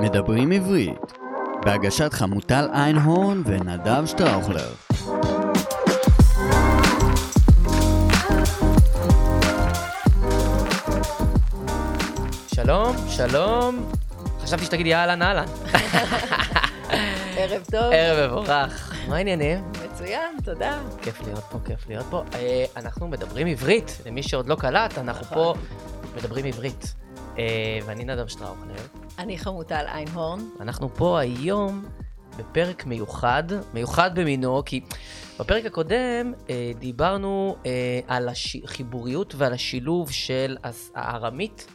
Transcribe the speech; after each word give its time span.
מדברים 0.00 0.52
עברית, 0.52 1.12
בהגשת 1.64 2.12
חמוטל 2.12 2.68
איינהורן 2.74 3.42
ונדב 3.46 4.06
שטראוכלר. 4.06 4.72
שלום, 12.54 12.96
שלום. 13.08 13.90
חשבתי 14.42 14.64
שתגידי 14.64 14.94
אהלן 14.94 15.22
אהלן. 15.22 15.46
ערב 17.36 17.62
טוב. 17.70 17.92
ערב 17.92 18.30
מבורך. 18.30 18.94
מה 19.08 19.16
העניינים? 19.16 19.58
מצוין, 19.84 20.36
תודה. 20.44 20.78
כיף 21.02 21.22
להיות 21.22 21.44
פה, 21.50 21.58
כיף 21.64 21.88
להיות 21.88 22.06
פה. 22.10 22.22
אה, 22.34 22.64
אנחנו 22.76 23.08
מדברים 23.08 23.46
עברית, 23.46 23.98
למי 24.06 24.22
שעוד 24.22 24.46
לא 24.46 24.54
קלט, 24.54 24.98
אנחנו 24.98 25.22
נכון. 25.22 25.38
פה 25.38 25.54
מדברים 26.16 26.44
עברית. 26.44 26.94
אה, 27.38 27.78
ואני 27.86 28.04
נדב 28.04 28.26
שטראוכלר. 28.26 28.74
אני 29.20 29.38
חמוטל 29.38 29.84
איינהורן. 29.86 30.38
אנחנו 30.60 30.88
פה 30.88 31.20
היום 31.20 31.84
בפרק 32.38 32.86
מיוחד, 32.86 33.42
מיוחד 33.74 34.18
במינו, 34.18 34.62
כי 34.66 34.80
בפרק 35.40 35.64
הקודם 35.64 36.32
אה, 36.50 36.72
דיברנו 36.78 37.56
אה, 37.66 38.00
על 38.06 38.28
החיבוריות 38.64 39.34
ועל 39.34 39.52
השילוב 39.52 40.10
של 40.10 40.56
הארמית 40.94 41.66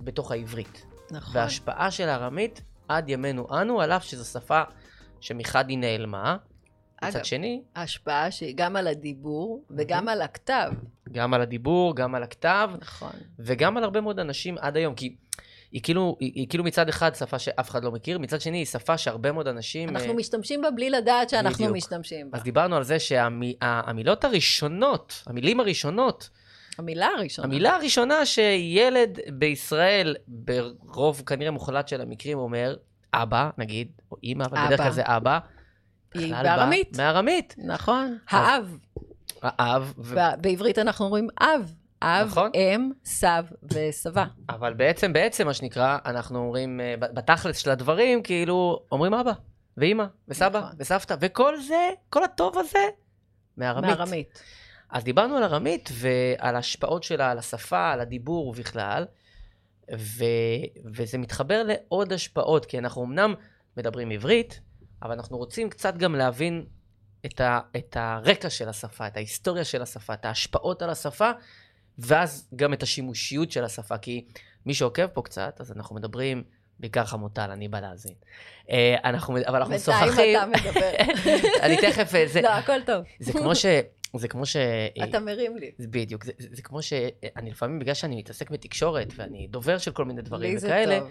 בתוך 0.00 0.32
העברית. 0.32 0.86
נכון. 1.10 1.36
וההשפעה 1.36 1.90
של 1.90 2.08
הארמית 2.08 2.62
עד 2.88 3.08
ימינו 3.08 3.60
אנו, 3.60 3.80
על 3.80 3.92
אף 3.92 4.04
שזו 4.04 4.24
שפה 4.24 4.62
שמחד 5.20 5.68
היא 5.68 5.78
נעלמה. 5.78 6.36
אגב, 7.00 7.10
מצד 7.10 7.24
שני, 7.24 7.62
ההשפעה 7.74 8.30
שהיא 8.30 8.54
גם 8.56 8.76
על 8.76 8.86
הדיבור 8.86 9.64
וגם 9.70 10.08
על 10.08 10.22
הכתב. 10.22 10.72
גם 11.12 11.34
על 11.34 11.40
הדיבור, 11.40 11.96
גם 11.96 12.14
על 12.14 12.22
הכתב, 12.22 12.70
נכון. 12.80 13.12
וגם 13.38 13.76
על 13.76 13.84
הרבה 13.84 14.00
מאוד 14.00 14.18
אנשים 14.18 14.58
עד 14.58 14.76
היום, 14.76 14.94
כי 14.94 15.16
היא 15.72 15.82
כאילו, 15.82 16.16
היא, 16.20 16.32
היא 16.34 16.48
כאילו 16.48 16.64
מצד 16.64 16.88
אחד 16.88 17.14
שפה 17.14 17.38
שאף 17.38 17.70
אחד 17.70 17.84
לא 17.84 17.92
מכיר, 17.92 18.18
מצד 18.18 18.40
שני 18.40 18.58
היא 18.58 18.66
שפה 18.66 18.98
שהרבה 18.98 19.32
מאוד 19.32 19.48
אנשים... 19.48 19.88
אנחנו 19.88 20.10
אה, 20.10 20.16
משתמשים 20.16 20.62
בה 20.62 20.70
בלי 20.70 20.90
לדעת 20.90 21.30
שאנחנו 21.30 21.64
בדיוק. 21.64 21.76
משתמשים 21.76 22.30
בה. 22.30 22.38
אז 22.38 22.44
דיברנו 22.44 22.76
על 22.76 22.82
זה 22.82 22.98
שהמילות 22.98 24.24
הראשונות, 24.24 25.22
המילים 25.26 25.60
הראשונות, 25.60 26.30
המילה 26.78 27.06
הראשונה. 27.06 27.48
המילה 27.48 27.76
הראשונה 27.76 28.26
שילד 28.26 29.18
בישראל, 29.32 30.16
ברוב 30.28 31.22
כנראה 31.26 31.50
מוחלט 31.50 31.88
של 31.88 32.00
המקרים, 32.00 32.38
אומר 32.38 32.76
אבא, 33.14 33.50
נגיד, 33.58 33.88
או 34.12 34.16
אימא, 34.22 34.44
אבל 34.44 34.66
בדרך. 34.66 34.80
כלל 34.80 34.90
זה 34.90 35.02
אבא. 35.04 35.38
היא 36.14 36.34
בארמית. 36.42 36.96
מארמית. 36.96 37.54
נכון. 37.58 38.18
האב. 38.30 38.78
האב, 39.42 39.94
ו... 39.98 40.16
בעברית 40.40 40.78
אנחנו 40.78 41.04
אומרים 41.04 41.28
אב. 41.40 41.74
אב, 42.02 42.26
נכון. 42.26 42.50
אם, 42.54 42.90
סב 43.04 43.44
וסבה. 43.62 44.24
אבל 44.48 44.74
בעצם, 44.74 45.12
בעצם, 45.12 45.46
מה 45.46 45.54
שנקרא, 45.54 45.98
אנחנו 46.04 46.38
אומרים, 46.38 46.80
אה, 46.80 46.94
בתכלס 46.96 47.58
של 47.58 47.70
הדברים, 47.70 48.22
כאילו, 48.22 48.82
אומרים 48.92 49.14
אבא, 49.14 49.32
ואימא, 49.76 50.04
וסבא, 50.28 50.58
נכון. 50.58 50.76
וסבתא, 50.78 51.16
וכל 51.20 51.60
זה, 51.60 51.90
כל 52.10 52.24
הטוב 52.24 52.58
הזה, 52.58 52.84
מארמית. 53.56 53.96
בארמית. 53.96 54.42
אז 54.90 55.04
דיברנו 55.04 55.36
על 55.36 55.42
ארמית 55.42 55.88
ועל 55.92 56.56
ההשפעות 56.56 57.02
שלה 57.02 57.30
על 57.30 57.38
השפה, 57.38 57.90
על 57.90 58.00
הדיבור 58.00 58.52
בכלל, 58.52 59.06
ו... 59.96 60.24
וזה 60.94 61.18
מתחבר 61.18 61.62
לעוד 61.62 62.12
השפעות, 62.12 62.66
כי 62.66 62.78
אנחנו 62.78 63.04
אמנם 63.04 63.34
מדברים 63.76 64.10
עברית, 64.10 64.60
אבל 65.02 65.12
אנחנו 65.12 65.36
רוצים 65.36 65.70
קצת 65.70 65.96
גם 65.96 66.14
להבין 66.14 66.66
את, 67.26 67.40
ה... 67.40 67.60
את 67.76 67.96
הרקע 68.00 68.50
של 68.50 68.68
השפה, 68.68 69.06
את 69.06 69.16
ההיסטוריה 69.16 69.64
של 69.64 69.82
השפה, 69.82 70.14
את 70.14 70.24
ההשפעות 70.24 70.82
על 70.82 70.90
השפה, 70.90 71.30
ואז 71.98 72.48
גם 72.56 72.72
את 72.72 72.82
השימושיות 72.82 73.52
של 73.52 73.64
השפה, 73.64 73.98
כי 73.98 74.24
מי 74.66 74.74
שעוקב 74.74 75.06
פה 75.06 75.22
קצת, 75.22 75.56
אז 75.60 75.72
אנחנו 75.72 75.96
מדברים, 75.96 76.42
בעיקר 76.80 77.04
חמוטל, 77.04 77.50
אני 77.50 77.68
בא 77.68 77.80
להאזין. 77.80 78.14
אה, 78.70 78.96
אנחנו, 79.04 79.36
אבל 79.46 79.56
אנחנו 79.56 79.74
משוחחים. 79.74 80.06
בינתיים 80.06 80.54
אתה 80.54 80.68
מדבר. 80.68 80.90
אני 81.64 81.76
תכף, 81.76 82.14
אה, 82.14 82.26
זה, 82.26 82.40
לא, 82.40 82.48
הכל 82.48 82.82
טוב. 82.86 83.04
זה 83.20 83.32
כמו 83.32 83.54
ש... 83.54 83.66
זה 84.16 84.28
כמו 84.28 84.46
ש... 84.46 84.56
אתה 85.04 85.20
מרים 85.20 85.56
לי. 85.56 85.70
בדיוק, 85.78 86.24
זה, 86.24 86.32
זה, 86.38 86.48
זה 86.52 86.62
כמו 86.62 86.82
שאני 86.82 87.50
לפעמים, 87.50 87.78
בגלל 87.78 87.94
שאני 87.94 88.16
מתעסק 88.16 88.50
בתקשורת, 88.50 89.12
ואני 89.16 89.46
דובר 89.50 89.78
של 89.78 89.90
כל 89.90 90.04
מיני 90.04 90.22
דברים 90.22 90.56
וכאלה, 90.58 90.98
טוב. 91.00 91.10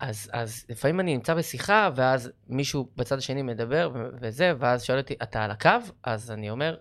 אז, 0.00 0.30
אז 0.32 0.64
לפעמים 0.68 1.00
אני 1.00 1.14
נמצא 1.14 1.34
בשיחה, 1.34 1.90
ואז 1.96 2.30
מישהו 2.48 2.88
בצד 2.96 3.18
השני 3.18 3.42
מדבר 3.42 3.90
וזה, 4.20 4.52
ואז 4.58 4.84
שואל 4.84 4.98
אותי, 4.98 5.14
אתה 5.22 5.44
על 5.44 5.50
הקו? 5.50 5.70
אז 6.02 6.30
אני 6.30 6.50
אומר, 6.50 6.76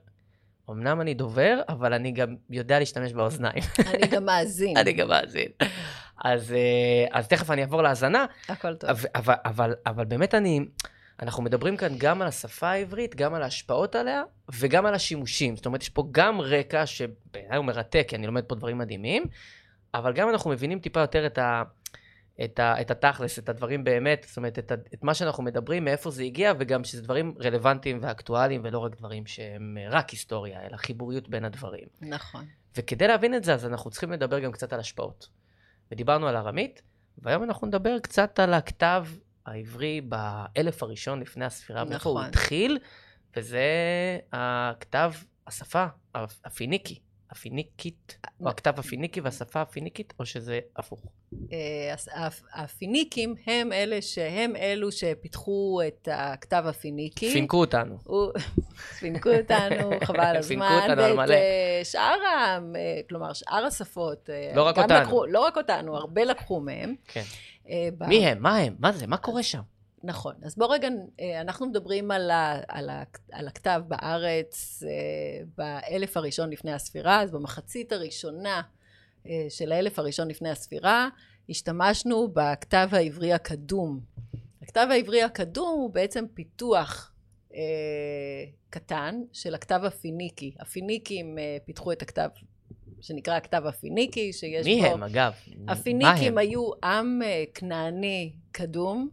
אמנם 0.70 1.02
אני 1.02 1.14
דובר, 1.14 1.62
אבל 1.70 1.94
אני 1.94 2.12
גם 2.12 2.36
יודע 2.50 2.80
להשתמש 2.80 3.14
באוזניים. 3.14 3.64
אני 3.94 4.08
גם 4.08 4.26
מאזין. 4.26 4.78
אני 4.82 4.94
גם 4.94 5.08
מאזין. 5.08 5.50
אז, 6.24 6.52
אה, 6.54 7.06
אז 7.12 7.28
תכף 7.28 7.52
אני 7.52 7.62
אעבור 7.62 7.82
להאזנה, 7.82 8.26
הכל 8.50 8.76
טוב. 8.76 8.90
אבל, 8.90 9.10
אבל, 9.16 9.34
אבל, 9.46 9.74
אבל 9.86 10.06
באמת 10.06 10.36
אני, 10.36 10.60
אנחנו 11.22 11.44
מדברים 11.44 11.78
כאן 11.78 11.94
גם 11.98 12.22
על 12.22 12.28
השפה 12.28 12.70
העברית, 12.70 13.16
גם 13.16 13.34
על 13.34 13.44
ההשפעות 13.44 13.96
עליה, 13.96 14.24
וגם 14.60 14.86
על 14.86 14.94
השימושים. 14.94 15.56
זאת 15.56 15.66
אומרת, 15.66 15.82
יש 15.82 15.90
פה 15.90 16.08
גם 16.12 16.42
רקע 16.42 16.86
שבעיניי 16.86 17.58
הוא 17.58 17.66
מרתק, 17.66 18.06
כי 18.08 18.16
אני 18.16 18.28
לומד 18.28 18.44
פה 18.44 18.56
דברים 18.56 18.78
מדהימים, 18.78 19.24
אבל 19.94 20.14
גם 20.14 20.30
אנחנו 20.30 20.50
מבינים 20.50 20.80
טיפה 20.80 21.00
יותר 21.00 21.26
את, 21.26 21.38
ה, 21.38 21.64
את, 22.44 22.60
ה, 22.60 22.82
את 22.82 22.92
התכלס, 22.92 23.40
את 23.40 23.50
הדברים 23.50 23.84
באמת, 23.84 24.26
זאת 24.28 24.38
אומרת, 24.38 24.60
את, 24.60 24.72
ה, 24.72 24.76
את 24.94 25.04
מה 25.04 25.14
שאנחנו 25.14 25.44
מדברים, 25.44 25.86
מאיפה 25.86 26.12
זה 26.12 26.24
הגיע, 26.24 26.54
וגם 26.60 26.84
שזה 26.84 27.02
דברים 27.02 27.36
רלוונטיים 27.44 28.00
ואקטואליים, 28.02 28.62
ולא 28.64 28.80
רק 28.80 28.96
דברים 28.96 29.26
שהם 29.26 29.78
אה, 29.80 29.90
רק 29.90 30.10
היסטוריה, 30.10 30.66
אלא 30.66 30.78
חיבוריות 30.78 31.30
בין 31.30 31.46
הדברים. 31.46 31.88
נכון. 32.02 32.46
וכדי 32.78 33.08
להבין 33.08 33.36
את 33.36 33.44
זה, 33.44 33.54
אז 33.54 33.66
אנחנו 33.66 33.92
צריכים 33.92 34.12
לדבר 34.12 34.40
גם 34.40 34.52
קצת 34.52 34.74
על 34.74 34.80
השפעות. 34.80 35.28
ודיברנו 35.92 36.28
על 36.28 36.36
ארמית, 36.36 36.82
והיום 37.18 37.44
אנחנו 37.44 37.68
נדבר 37.68 38.00
קצת 38.00 38.40
על 38.40 38.54
הכתב 38.54 39.06
העברי 39.46 40.02
באלף 40.02 40.84
הראשון 40.84 41.20
לפני 41.20 41.46
הספירה, 41.46 41.80
נכון. 41.82 41.90
מאיפה 41.94 42.10
הוא 42.10 42.20
נכון. 42.20 42.30
התחיל, 42.30 42.80
וזה 43.38 43.64
הכתב, 44.34 45.14
השפה 45.48 45.86
הפ- 46.16 46.40
הפיניקי, 46.46 47.00
הפיניקית, 47.36 48.18
או 48.42 48.50
הכתב 48.50 48.74
הפיניקי 48.80 49.22
והשפה 49.22 49.62
הפיניקית, 49.62 50.14
או 50.20 50.26
שזה 50.26 50.60
הפוך. 50.78 51.06
אה, 51.52 51.94
הפיניקים 52.54 53.36
הם 53.48 53.74
אלה 53.74 54.02
שהם 54.02 54.56
אלו 54.56 54.92
שפיתחו 54.92 55.80
את 55.88 56.08
הכתב 56.12 56.64
הפיניקי. 56.68 57.32
פינקו 57.34 57.58
אותנו. 57.58 57.98
פינקו 59.00 59.30
אותנו, 59.30 59.90
חבל 60.04 60.20
על 60.20 60.42
פינקו 60.48 60.66
הזמן. 60.66 60.80
אותנו 60.90 61.02
על 61.04 61.14
מלא. 61.16 61.34
אה, 61.34 61.82
שאר 61.84 62.02
ה... 62.02 62.60
אה, 62.76 63.00
כלומר, 63.10 63.34
שאר 63.34 63.66
השפות. 63.66 64.30
אה, 64.30 64.52
לא 64.56 64.64
רק 64.64 64.78
אותנו. 64.78 65.00
לקחו- 65.02 65.26
לא 65.26 65.40
רק 65.40 65.58
אותנו, 65.58 65.98
הרבה 65.98 66.24
לקחו 66.24 66.60
מהם. 66.60 66.96
כן. 67.08 67.24
אה, 67.70 67.90
מי 68.08 68.28
הם? 68.28 68.42
מה 68.42 68.58
הם? 68.58 68.76
מה 68.80 68.92
זה? 68.92 69.08
מה 69.08 69.18
קורה 69.18 69.44
שם? 69.44 69.62
נכון. 70.06 70.36
אז 70.44 70.56
בוא 70.56 70.74
רגע, 70.74 70.88
אה, 71.20 71.42
אנחנו 71.42 71.66
מדברים 71.66 72.12
על, 72.12 72.32
ה, 72.32 72.62
על, 72.68 72.90
ה, 72.90 73.04
על 73.32 73.48
הכתב 73.48 73.82
בארץ 73.88 74.84
אה, 74.84 75.44
באלף 75.58 76.18
הראשון 76.18 76.50
לפני 76.50 76.74
הספירה, 76.74 77.22
אז 77.22 77.32
במחצית 77.32 77.92
הראשונה 77.92 78.62
אה, 79.28 79.46
של 79.50 79.72
האלף 79.72 80.00
הראשון 80.00 80.28
לפני 80.28 80.50
הספירה, 80.50 81.10
השתמשנו 81.50 82.28
בכתב 82.34 82.90
העברי 82.92 83.34
הקדום. 83.34 84.00
הכתב 84.62 84.88
העברי 84.92 85.24
הקדום 85.24 85.80
הוא 85.80 85.94
בעצם 85.94 86.26
פיתוח 86.34 87.12
אה, 87.54 87.60
קטן 88.70 89.22
של 89.34 89.56
הכתב 89.56 89.82
הפיניקי. 89.84 90.56
הפיניקים 90.60 91.38
אה, 91.38 91.58
פיתחו 91.66 91.92
את 91.92 92.02
הכתב 92.02 92.30
שנקרא 93.02 93.36
הכתב 93.36 93.64
הפיניקי, 93.66 94.34
שיש 94.34 94.66
מי 94.66 94.82
בו... 94.82 94.88
הם, 94.88 95.04
אגב? 95.04 95.34
הפיניקים? 95.68 96.38
היו 96.38 96.72
עם 96.84 97.22
כנעני 97.54 98.34
קדום, 98.52 99.10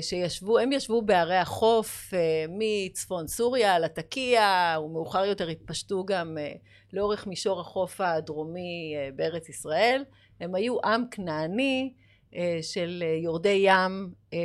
שישבו, 0.00 0.58
הם 0.58 0.72
ישבו 0.72 1.02
בערי 1.02 1.36
החוף 1.36 2.14
אה, 2.14 2.44
מצפון 2.48 3.26
סוריה, 3.26 3.78
לטקיה, 3.78 4.76
ומאוחר 4.84 5.24
יותר 5.24 5.48
התפשטו 5.48 6.04
גם 6.04 6.38
אה, 6.38 6.52
לאורך 6.92 7.26
מישור 7.26 7.60
החוף 7.60 8.00
הדרומי 8.00 8.94
אה, 8.96 9.08
בארץ 9.16 9.48
ישראל. 9.48 10.04
הם 10.40 10.54
היו 10.54 10.76
עם 10.84 11.04
כנעני 11.10 11.92
אה, 12.36 12.58
של 12.62 13.02
אה, 13.06 13.18
יורדי 13.22 13.62
ים 13.64 14.10
אה, 14.32 14.38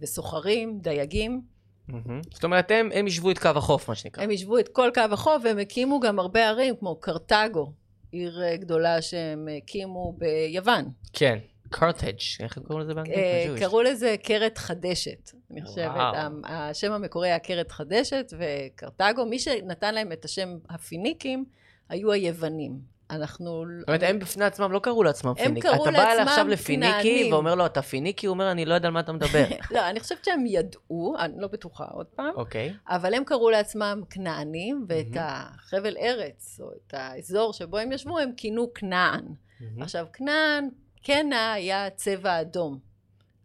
וסוחרים, 0.00 0.78
דייגים. 0.82 1.40
מהמם. 1.88 2.20
זאת 2.32 2.44
אומרת, 2.44 2.70
הם 2.70 2.90
הם 2.94 3.06
יישבו 3.06 3.30
את 3.30 3.38
קו 3.38 3.48
החוף, 3.48 3.88
מה 3.88 3.94
שנקרא. 3.94 4.22
הם 4.22 4.30
ישבו 4.30 4.58
את 4.58 4.68
כל 4.68 4.90
קו 4.94 5.00
החוף 5.10 5.42
והם 5.44 5.58
הקימו 5.58 6.00
גם 6.00 6.18
הרבה 6.18 6.48
ערים 6.48 6.76
כמו 6.76 6.96
קרתגו, 7.00 7.72
עיר 8.12 8.42
אה, 8.42 8.56
גדולה 8.56 9.02
שהם 9.02 9.48
הקימו 9.58 10.14
ביוון. 10.18 10.84
כן. 11.12 11.38
קרטג', 11.70 12.18
איך 12.40 12.56
הם 12.56 12.62
קוראים 12.62 12.84
לזה 12.84 12.94
באנגלית? 12.94 13.18
אה? 13.18 13.54
קראו 13.58 13.82
לזה 13.82 14.14
קרת 14.22 14.58
חדשת, 14.58 15.30
אני 15.50 15.62
חושבת. 15.62 16.14
השם 16.44 16.92
המקורי 16.92 17.28
היה 17.28 17.38
קרת 17.38 17.70
חדשת 17.70 18.32
וקרתגו. 18.38 19.26
מי 19.26 19.38
שנתן 19.38 19.94
להם 19.94 20.12
את 20.12 20.24
השם 20.24 20.58
הפיניקים 20.70 21.44
היו 21.88 22.12
היוונים. 22.12 23.00
אנחנו... 23.10 23.64
זאת 23.78 23.88
אומרת, 23.88 24.02
הם 24.02 24.18
בפני 24.18 24.44
עצמם 24.44 24.72
לא 24.72 24.78
קראו 24.78 25.02
לעצמם 25.02 25.30
הם 25.30 25.36
פיניקי. 25.36 25.68
קראו 25.68 25.82
אתה 25.82 25.90
בא 25.90 25.98
לעצמם 25.98 26.28
עכשיו 26.28 26.48
לפיניקי 26.48 27.02
כנענים. 27.02 27.32
ואומר 27.32 27.54
לו, 27.54 27.66
אתה 27.66 27.82
פיניקי? 27.82 28.26
הוא 28.26 28.34
אומר, 28.34 28.50
אני 28.50 28.64
לא 28.64 28.74
יודע 28.74 28.88
על 28.88 28.94
מה 28.94 29.00
אתה 29.00 29.12
מדבר. 29.12 29.44
לא, 29.74 29.90
אני 29.90 30.00
חושבת 30.00 30.24
שהם 30.24 30.46
ידעו, 30.46 31.16
אני 31.18 31.32
לא 31.36 31.48
בטוחה 31.48 31.84
עוד 31.84 32.06
פעם, 32.06 32.34
אוקיי. 32.34 32.74
אבל 32.88 33.14
הם 33.14 33.24
קראו 33.24 33.50
לעצמם 33.50 34.02
כנענים, 34.10 34.84
ואת. 34.88 35.16
החבל 35.16 35.96
ארץ, 36.00 36.60
או 36.60 36.70
את 36.72 36.94
האזור 36.94 37.52
שבו 37.52 37.78
הם 37.78 37.92
ישבו, 37.92 38.18
הם 38.18 38.30
כינו 38.36 38.74
כנען. 38.74 39.24
עכשיו, 39.80 40.06
כנען, 40.12 40.68
קנע 41.02 41.52
היה 41.52 41.90
צבע 41.90 42.40
אדום. 42.40 42.78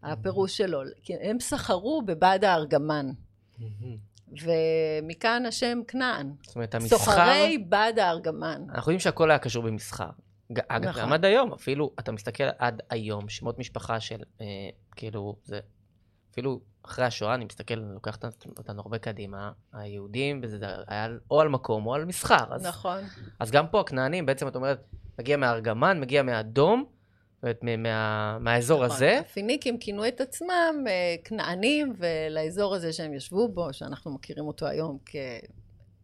הפירוש 0.04 0.58
שלו. 0.58 0.80
כי 1.04 1.14
הם 1.22 1.40
סחרו 1.40 2.02
בבד 2.06 2.40
הארגמן, 2.44 3.10
ומכאן 4.42 5.46
השם 5.46 5.80
כנען. 5.88 6.34
זאת 6.42 6.56
אומרת, 6.56 6.76
המסחר... 6.76 6.98
סוחרי 6.98 7.58
בד 7.70 7.94
הארגמן. 7.98 8.62
אנחנו 8.70 8.80
יודעים 8.92 9.00
שהכל 9.00 9.30
היה 9.32 9.40
קשור 9.40 9.64
במסחר. 9.64 10.10
אגב, 10.68 10.90
נכון. 10.90 11.02
גם 11.02 11.14
עד 11.14 11.26
היום, 11.26 11.54
אפילו, 11.54 11.92
אתה 12.00 12.12
מסתכל 12.12 12.44
עד 12.58 12.82
היום, 12.90 13.30
שמות 13.30 13.60
משפחה 13.60 14.00
של, 14.00 14.20
אה, 14.42 14.46
כאילו, 14.96 15.36
זה, 15.44 15.60
אפילו 16.32 16.60
אחרי 16.86 17.06
השואה, 17.06 17.36
אני 17.36 17.46
מסתכל, 17.46 17.74
אני 17.80 17.94
לוקח 17.94 18.18
אותנו- 18.58 18.82
הרבה 18.82 18.98
קדימה, 18.98 19.52
היהודים, 19.74 20.40
וזה 20.44 20.58
היה 20.88 21.08
או 21.32 21.42
על 21.42 21.48
מקום 21.50 21.86
או 21.86 21.94
על 21.96 22.06
מסחר. 22.06 22.54
אז, 22.54 22.66
נכון. 22.66 22.98
אז 23.40 23.52
גם 23.52 23.68
פה 23.68 23.80
הכנענים, 23.80 24.26
בעצם 24.26 24.48
את 24.48 24.56
אומרת, 24.56 24.84
מגיע 25.20 25.38
מהארגמן, 25.38 26.00
מגיע 26.00 26.24
מהאדום, 26.24 26.86
אומרת, 27.46 27.64
מה, 27.64 27.78
מה, 27.78 28.38
מהאזור 28.40 28.86
נכון. 28.86 28.96
הזה. 28.96 29.20
הפיניקים 29.20 29.78
כינו 29.78 30.08
את 30.08 30.22
עצמם 30.22 30.84
אה, 30.88 31.16
כנענים, 31.24 31.94
ולאזור 31.98 32.76
הזה 32.76 32.94
שהם 32.94 33.14
ישבו 33.14 33.48
בו, 33.48 33.74
שאנחנו 33.74 34.12
מכירים 34.12 34.48
אותו 34.48 34.68
היום 34.68 34.98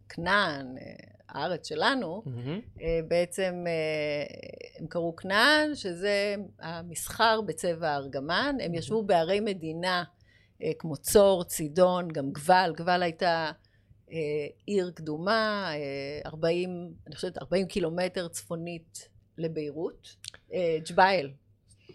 ככנען, 0.07 0.77
אה, 0.77 0.83
הארץ 1.29 1.67
שלנו. 1.67 2.23
אה, 2.81 2.99
בעצם 3.07 3.65
הם 4.79 4.87
קראו 4.87 5.15
כנען, 5.15 5.75
שזה 5.75 6.35
המסחר 6.59 7.41
בצבע 7.41 7.89
הארגמן. 7.89 8.55
הם 8.63 8.75
ישבו 8.75 9.03
בערי 9.03 9.39
מדינה 9.39 10.03
כמו 10.79 10.97
צור, 10.97 11.43
צידון, 11.43 12.07
גם 12.07 12.31
גבל. 12.31 12.73
גבל 12.75 13.03
הייתה 13.03 13.51
עיר 14.65 14.91
קדומה, 14.95 15.71
אה, 15.73 16.29
40, 16.29 16.93
אני 17.07 17.15
חושבת 17.15 17.37
40 17.37 17.67
קילומטר 17.67 18.27
צפונית 18.27 19.09
לביירות. 19.41 20.15
אה, 20.53 20.77
ג'בייל. 20.89 21.31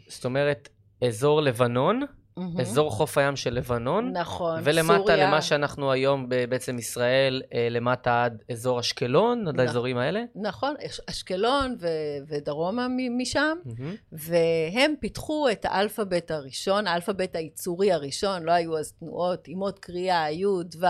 זאת 0.09 0.25
אומרת, 0.25 0.69
אזור 1.05 1.41
לבנון, 1.43 2.03
מהמם. 2.39 2.61
אזור 2.61 2.91
חוף 2.91 3.19
הים 3.19 3.37
של 3.37 3.55
לבנון, 3.55 4.13
נכון, 4.17 4.61
ולמטה 4.65 4.97
סוריה. 4.99 5.17
למה 5.27 5.43
שאנחנו 5.43 5.93
היום 5.93 6.29
בעצם 6.49 6.79
ישראל, 6.79 7.43
אה, 7.55 7.69
למטה 7.71 8.25
עד 8.25 8.43
אזור 8.53 8.81
אשקלון, 8.81 9.49
עד 9.49 9.55
נכון. 9.55 9.61
האזורים 9.67 9.99
האלה. 9.99 10.23
נכון, 10.35 10.75
אש- 10.87 11.01
אשקלון 11.11 11.77
ו- 11.81 11.87
ודרומה 12.29 12.87
מ- 12.89 13.19
משם, 13.19 13.57
מהמם. 13.65 13.95
והם 14.13 14.95
פיתחו 15.01 15.49
את 15.53 15.65
האלפאבית 15.65 16.31
הראשון, 16.31 16.87
האלפאבית 16.87 17.37
הייצורי 17.37 17.93
הראשון, 17.93 18.43
לא 18.43 18.53
היו 18.53 18.79
אז 18.79 18.93
תנועות, 18.93 19.49
אימות 19.49 19.79
קריאה, 19.79 20.31
י', 20.31 20.47
ו', 20.47 20.87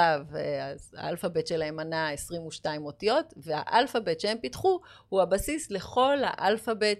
אז 0.62 0.94
האלפאבית 0.98 1.46
שלהם 1.46 1.76
מנה 1.76 2.10
22 2.10 2.84
אותיות, 2.84 3.34
והאלפאבית 3.36 4.20
שהם 4.20 4.38
פיתחו 4.42 4.80
הוא 5.08 5.22
הבסיס 5.22 5.70
לכל 5.70 6.16
האלפאבית, 6.22 6.98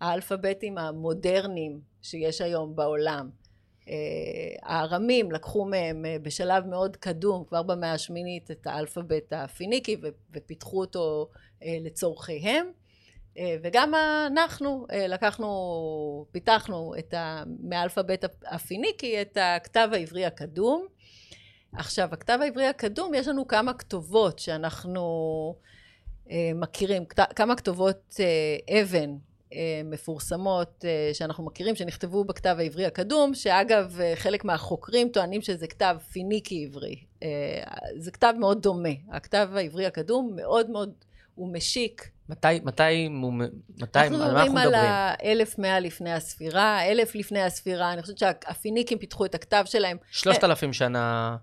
האלפאביתים 0.00 0.78
המודרניים 0.78 1.80
שיש 2.02 2.40
היום 2.40 2.76
בעולם. 2.76 3.45
אה, 3.88 3.94
הארמים 4.62 5.32
לקחו 5.32 5.64
מהם 5.64 6.04
אה, 6.04 6.16
בשלב 6.22 6.66
מאוד 6.66 6.96
קדום, 6.96 7.44
כבר 7.44 7.62
במאה 7.62 7.92
השמינית, 7.92 8.50
את 8.50 8.66
האלפאבית 8.66 9.32
הפיניקי 9.32 9.96
ופיתחו 10.32 10.80
אותו 10.80 11.28
אה, 11.62 11.76
לצורכיהם. 11.80 12.66
וגם 13.62 13.94
אנחנו 14.26 14.86
לקחנו, 15.08 16.26
פיתחנו 16.30 16.94
את 16.98 17.14
ה, 17.14 17.42
מהאלפאבית 17.60 18.24
הפיניקי 18.46 19.22
את 19.22 19.38
הכתב 19.40 19.88
העברי 19.92 20.24
הקדום. 20.24 20.86
עכשיו, 21.72 22.08
הכתב 22.12 22.38
העברי 22.42 22.66
הקדום, 22.66 23.14
יש 23.14 23.28
לנו 23.28 23.46
כמה 23.46 23.74
כתובות 23.74 24.38
שאנחנו 24.38 25.04
מכירים, 26.54 27.04
כמה 27.36 27.56
כתובות 27.56 28.14
אבן 28.82 29.10
מפורסמות 29.84 30.84
אה, 30.84 31.10
שאנחנו 31.14 31.44
מכירים, 31.44 31.76
שנכתבו 31.76 32.24
בכתב 32.24 32.56
העברי 32.58 32.86
הקדום, 32.86 33.34
שאגב, 33.34 34.00
אה, 34.00 34.12
חלק 34.16 34.44
מהחוקרים 34.44 35.08
טוענים 35.08 35.42
שזה 35.42 35.66
כתב 35.66 35.96
פיניקי 36.12 36.64
עברי. 36.64 36.96
אה, 37.22 37.28
זה 37.98 38.10
כתב 38.10 38.34
מאוד 38.38 38.62
דומה. 38.62 38.88
הכתב 39.12 39.48
העברי 39.54 39.86
הקדום 39.86 40.32
מאוד 40.36 40.70
מאוד, 40.70 40.92
הוא 41.34 41.52
משיק. 41.52 42.10
מתי, 42.28 42.48
מתי, 42.64 43.08
מתי, 43.08 43.98
אנחנו 43.98 44.22
על 44.22 44.34
מה 44.34 44.42
אנחנו 44.42 44.54
מדברים 44.54 44.56
על 44.56 44.68
מדברים? 44.68 45.70
ה-1100 45.76 45.80
לפני 45.80 46.12
הספירה, 46.12 46.84
1000 46.84 47.14
לפני 47.14 47.42
הספירה, 47.42 47.92
אני 47.92 48.02
חושבת 48.02 48.18
שהפיניקים 48.18 48.98
פיתחו 48.98 49.24
את 49.24 49.34
הכתב 49.34 49.62
שלהם, 49.66 49.96
שלושת 50.10 50.44
אלפים 50.44 50.72
שנה, 50.72 51.36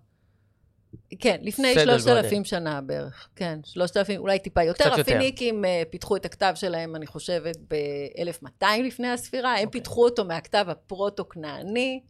כן, 1.20 1.38
לפני 1.42 1.74
סדר 1.76 1.98
שלושת 1.98 2.08
אלפים 2.08 2.38
גודל. 2.38 2.44
שנה 2.44 2.82
בערך, 2.82 3.30
כן, 3.36 3.60
שלושת 3.66 3.98
אלפים, 3.98 4.22
אולי 4.22 4.40
טיפה 4.40 4.64
יותר, 4.64 4.84
קצת 4.90 4.98
יותר. 4.98 5.02
הפיניקים 5.02 5.66
אה, 5.66 5.84
פיתחו 5.90 6.16
את 6.16 6.26
הכתב 6.26 6.52
שלהם, 6.56 6.96
אני 6.96 7.08
חושבת, 7.08 7.58
ב-1200 7.68 8.66
לפני 8.84 9.08
הספירה, 9.08 9.52
הם 9.52 9.66
אוקיי. 9.66 9.72
פיתחו 9.72 10.04
אותו 10.06 10.26
מהכתב 10.26 10.66
הפרוטו-כנעני, 10.70 12.02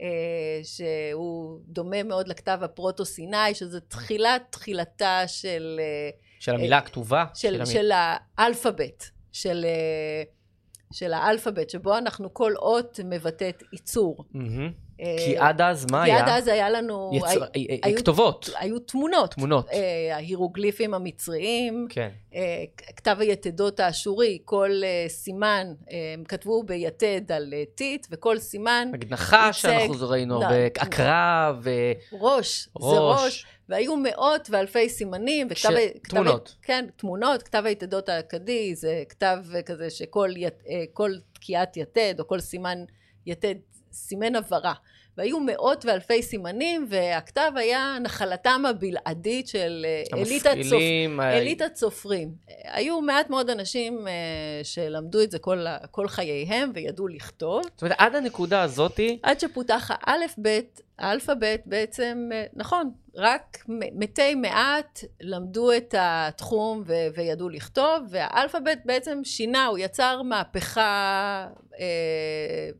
אה, 0.00 0.06
שהוא 0.62 1.60
דומה 1.68 2.02
מאוד 2.02 2.28
לכתב 2.28 2.58
הפרוטו-סיני, 2.62 3.54
שזה 3.54 3.80
תחילת 3.80 4.42
תחילתה 4.50 5.22
של... 5.26 5.80
אה, 5.82 6.10
של 6.40 6.54
המילה 6.54 6.78
הכתובה? 6.78 7.24
של, 7.34 7.48
המילה- 7.54 7.66
של 7.66 7.90
האלפאבית, 8.38 9.10
של, 9.32 9.64
אה, 9.68 10.22
של 10.92 11.12
האלפאבית, 11.12 11.70
שבו 11.70 11.98
אנחנו 11.98 12.34
כל 12.34 12.52
אות 12.56 13.00
מבטאת 13.04 13.62
ייצור. 13.72 14.24
מהמם. 14.32 14.85
אה, 15.00 15.16
כי 15.18 15.36
עד 15.38 15.60
אז 15.60 15.86
מה 15.90 16.04
כי 16.04 16.10
היה? 16.12 16.22
עד 16.22 16.28
אז 16.28 16.48
היה 16.48 16.70
לנו, 16.70 17.10
יצר- 17.14 17.26
הי- 17.54 17.66
אה, 17.70 17.74
אה, 17.74 17.78
היו- 17.82 17.96
כתובות, 17.98 18.50
היו 18.58 18.78
תמונות. 18.78 19.30
תמונות. 19.34 19.68
אה, 19.72 20.14
ההירוגליפים 20.14 20.94
המצריים, 20.94 21.86
כן. 21.90 22.08
אה, 22.34 22.64
כתב 22.96 23.16
היתדות 23.20 23.80
האשורי, 23.80 24.38
כל 24.44 24.70
אה, 24.84 25.08
סימן, 25.08 25.66
אה, 25.90 25.96
הם 26.14 26.24
כתבו 26.24 26.62
ביתד 26.62 27.32
על 27.32 27.54
אה, 27.56 27.62
טיט, 27.74 28.06
וכל 28.10 28.38
סימן 28.38 28.88
נגיד 28.92 29.12
נחש 29.12 29.62
שאנחנו 29.62 30.08
ראינו, 30.08 30.40
לא, 30.40 30.46
עקרב, 30.78 31.56
ו- 31.62 31.92
ראש, 32.12 32.68
זה 32.80 32.86
ראש. 32.98 33.46
והיו 33.68 33.96
מאות 33.96 34.48
ואלפי 34.50 34.88
סימנים, 34.88 35.46
וכתב... 35.50 35.56
ש- 35.60 35.64
ה- 35.66 35.98
כתב 36.02 36.08
תמונות. 36.10 36.54
כן, 36.62 36.84
תמונות, 36.96 37.42
כתב 37.42 37.62
היתדות 37.66 38.08
האכדי, 38.08 38.74
זה 38.74 39.02
כתב 39.08 39.38
אה, 39.54 39.62
כזה 39.62 39.90
שכל 39.90 40.30
ית, 40.36 40.62
אה, 40.68 40.84
כל 40.92 41.10
תקיעת 41.32 41.76
יתד, 41.76 42.14
או 42.18 42.26
כל 42.26 42.40
סימן 42.40 42.84
יתד, 43.26 43.54
סימן 43.92 44.34
הבהרה. 44.34 44.74
והיו 45.16 45.40
מאות 45.40 45.84
ואלפי 45.84 46.22
סימנים, 46.22 46.86
והכתב 46.88 47.52
היה 47.54 47.96
נחלתם 48.00 48.62
הבלעדית 48.68 49.48
של 49.48 49.86
אה, 49.88 50.18
אליטת, 50.18 50.56
צופ... 50.70 50.80
אליטת 51.20 51.76
סופרים. 51.76 52.28
היו 52.64 53.00
מעט 53.00 53.30
מאוד 53.30 53.50
אנשים 53.50 54.08
אה, 54.08 54.12
שלמדו 54.62 55.22
את 55.22 55.30
זה 55.30 55.38
כל, 55.38 55.66
כל 55.90 56.08
חייהם 56.08 56.70
וידעו 56.74 57.08
לכתוב. 57.08 57.62
זאת 57.62 57.82
אומרת, 57.82 57.96
עד 57.98 58.14
הנקודה 58.14 58.62
הזאתי, 58.62 59.18
עד 59.22 59.40
שפותח 59.40 59.90
האלף-בית, 59.90 60.80
האלפאבית 60.98 61.60
בעצם, 61.66 62.28
אה, 62.32 62.44
נכון, 62.52 62.90
רק 63.14 63.64
מתי 63.68 64.34
מעט 64.34 65.00
למדו 65.20 65.72
את 65.72 65.94
התחום 65.98 66.82
ו- 66.86 67.06
וידעו 67.14 67.48
לכתוב, 67.48 68.04
והאלפאבית 68.10 68.78
בעצם 68.84 69.20
שינה, 69.24 69.66
הוא 69.66 69.78
יצר 69.78 70.22
מהפכה, 70.22 71.46
אה, 71.80 72.70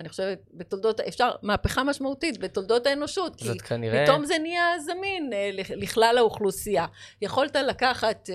אני 0.00 0.08
חושבת, 0.08 0.38
בתולדות, 0.54 1.00
אפשר, 1.00 1.30
מהפכה 1.42 1.84
משמעותית 1.84 2.38
בתולדות 2.38 2.86
האנושות, 2.86 3.36
כי 3.36 3.44
זאת 3.44 3.62
כנראה... 3.62 4.04
פתאום 4.04 4.24
זה 4.24 4.34
נהיה 4.42 4.78
זמין 4.80 5.32
אה, 5.32 5.50
לכ- 5.52 5.70
לכלל 5.76 6.14
האוכלוסייה. 6.18 6.86
יכולת 7.22 7.56
לקחת 7.56 8.30
אה, 8.30 8.34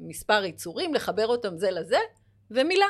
מספר 0.00 0.44
יצורים, 0.44 0.94
לחבר 0.94 1.26
אותם 1.26 1.58
זה 1.58 1.70
לזה, 1.70 1.98
ומילה. 2.50 2.86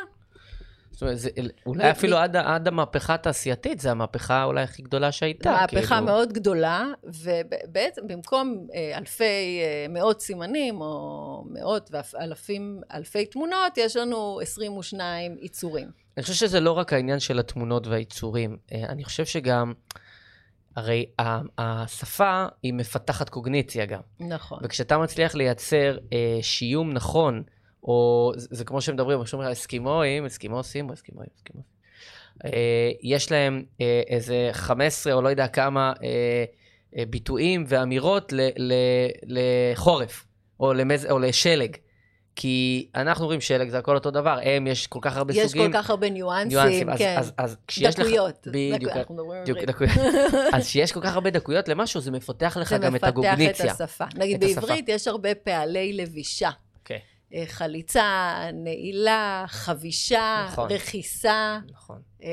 זאת 0.94 1.02
אומרת, 1.02 1.18
זה, 1.18 1.30
אולי 1.66 1.90
אפילו 1.90 2.16
עד, 2.16 2.36
עד 2.36 2.68
המהפכה 2.68 3.14
התעשייתית, 3.14 3.80
זו 3.80 3.88
המהפכה 3.88 4.44
אולי 4.44 4.62
הכי 4.62 4.82
גדולה 4.82 5.12
שהייתה. 5.12 5.50
מהפכה 5.50 5.86
כאילו. 5.86 6.04
מאוד 6.06 6.32
גדולה, 6.32 6.86
ובעצם 7.04 8.06
במקום 8.06 8.66
אה, 8.74 8.98
אלפי, 8.98 9.24
אה, 9.62 9.86
מאות 9.88 10.20
סימנים, 10.20 10.80
או 10.80 11.44
מאות 11.50 11.90
ואלפים, 11.92 12.80
אלפי 12.94 13.26
תמונות, 13.26 13.78
יש 13.78 13.96
לנו 13.96 14.40
22 14.40 15.36
יצורים. 15.40 16.03
אני 16.16 16.22
חושב 16.22 16.34
שזה 16.34 16.60
לא 16.60 16.72
רק 16.72 16.92
העניין 16.92 17.20
של 17.20 17.38
התמונות 17.38 17.86
והיצורים, 17.86 18.56
אה, 18.72 18.84
אני 18.88 19.04
חושב 19.04 19.24
שגם, 19.24 19.72
הרי 20.76 21.06
השפה 21.58 22.46
היא 22.62 22.74
מפתחת 22.74 23.28
קוגניציה 23.28 23.86
גם. 23.86 24.00
נכון. 24.20 24.58
וכשאתה 24.62 24.98
מצליח 24.98 25.34
לייצר 25.34 25.98
אה, 26.12 26.38
שיום 26.42 26.92
נכון, 26.92 27.42
או 27.82 28.32
זה, 28.36 28.48
זה 28.50 28.64
כמו 28.64 28.80
שמדברים, 28.80 29.24
כשאומרים 29.24 29.50
אסקימואים, 29.50 30.26
אסקימוסים, 30.26 30.90
אסקימואים, 30.90 31.30
אסקימוסים. 31.36 31.74
אה, 32.44 32.90
יש 33.02 33.32
להם 33.32 33.64
אה, 33.80 34.02
איזה 34.08 34.48
15 34.52 35.12
או 35.12 35.22
לא 35.22 35.28
יודע 35.28 35.48
כמה 35.48 35.92
אה, 36.02 36.44
אה, 36.96 37.04
ביטויים 37.06 37.64
ואמירות 37.68 38.32
ל, 38.32 38.40
ל, 38.56 38.72
לחורף, 39.26 40.26
או, 40.60 40.72
למז, 40.72 41.06
או 41.10 41.18
לשלג. 41.18 41.76
כי 42.36 42.86
אנחנו 42.94 43.24
אומרים 43.24 43.40
שלג, 43.40 43.68
זה 43.68 43.78
הכל 43.78 43.94
אותו 43.94 44.10
דבר, 44.10 44.38
הם, 44.42 44.66
יש 44.66 44.86
כל 44.86 44.98
כך 45.02 45.16
הרבה 45.16 45.34
יש 45.34 45.46
סוגים. 45.50 45.72
כל 45.72 45.78
כך 45.78 45.90
הרבה 45.90 46.10
ניואנסים, 46.10 46.48
ניואנסים, 46.58 46.90
אז, 46.90 46.98
כן. 46.98 47.16
אז, 47.18 47.32
אז 47.38 47.56
כשיש 47.66 47.98
לך... 47.98 48.06
דקויות. 48.06 48.48
בדיוק, 48.50 48.90
דקו- 48.92 48.98
אנחנו 48.98 49.14
מדברים. 49.14 49.44
דקויות. 49.66 49.92
אז 50.54 50.62
כשיש 50.66 50.92
כל 50.92 51.00
כך 51.00 51.14
הרבה 51.14 51.30
דקויות 51.30 51.68
למשהו, 51.68 52.00
זה 52.00 52.10
מפתח 52.10 52.56
לך 52.60 52.68
זה 52.68 52.78
גם 52.78 52.96
את 52.96 53.04
מפתח 53.04 53.10
את. 53.64 53.80
השפה. 53.80 54.04
נגיד 54.14 54.44
את 54.44 54.50
השפה. 54.50 54.60
בעברית 54.60 54.88
יש 54.88 55.08
הרבה 55.08 55.34
פעלי 55.34 55.92
לבישה. 55.92 56.50
אה, 57.34 57.44
חליצה, 57.46 58.34
נעילה, 58.52 59.44
חבישה, 59.48 60.46
נכון. 60.52 60.72
רכיסה, 60.72 61.58
נכון. 61.72 62.02
אה, 62.22 62.28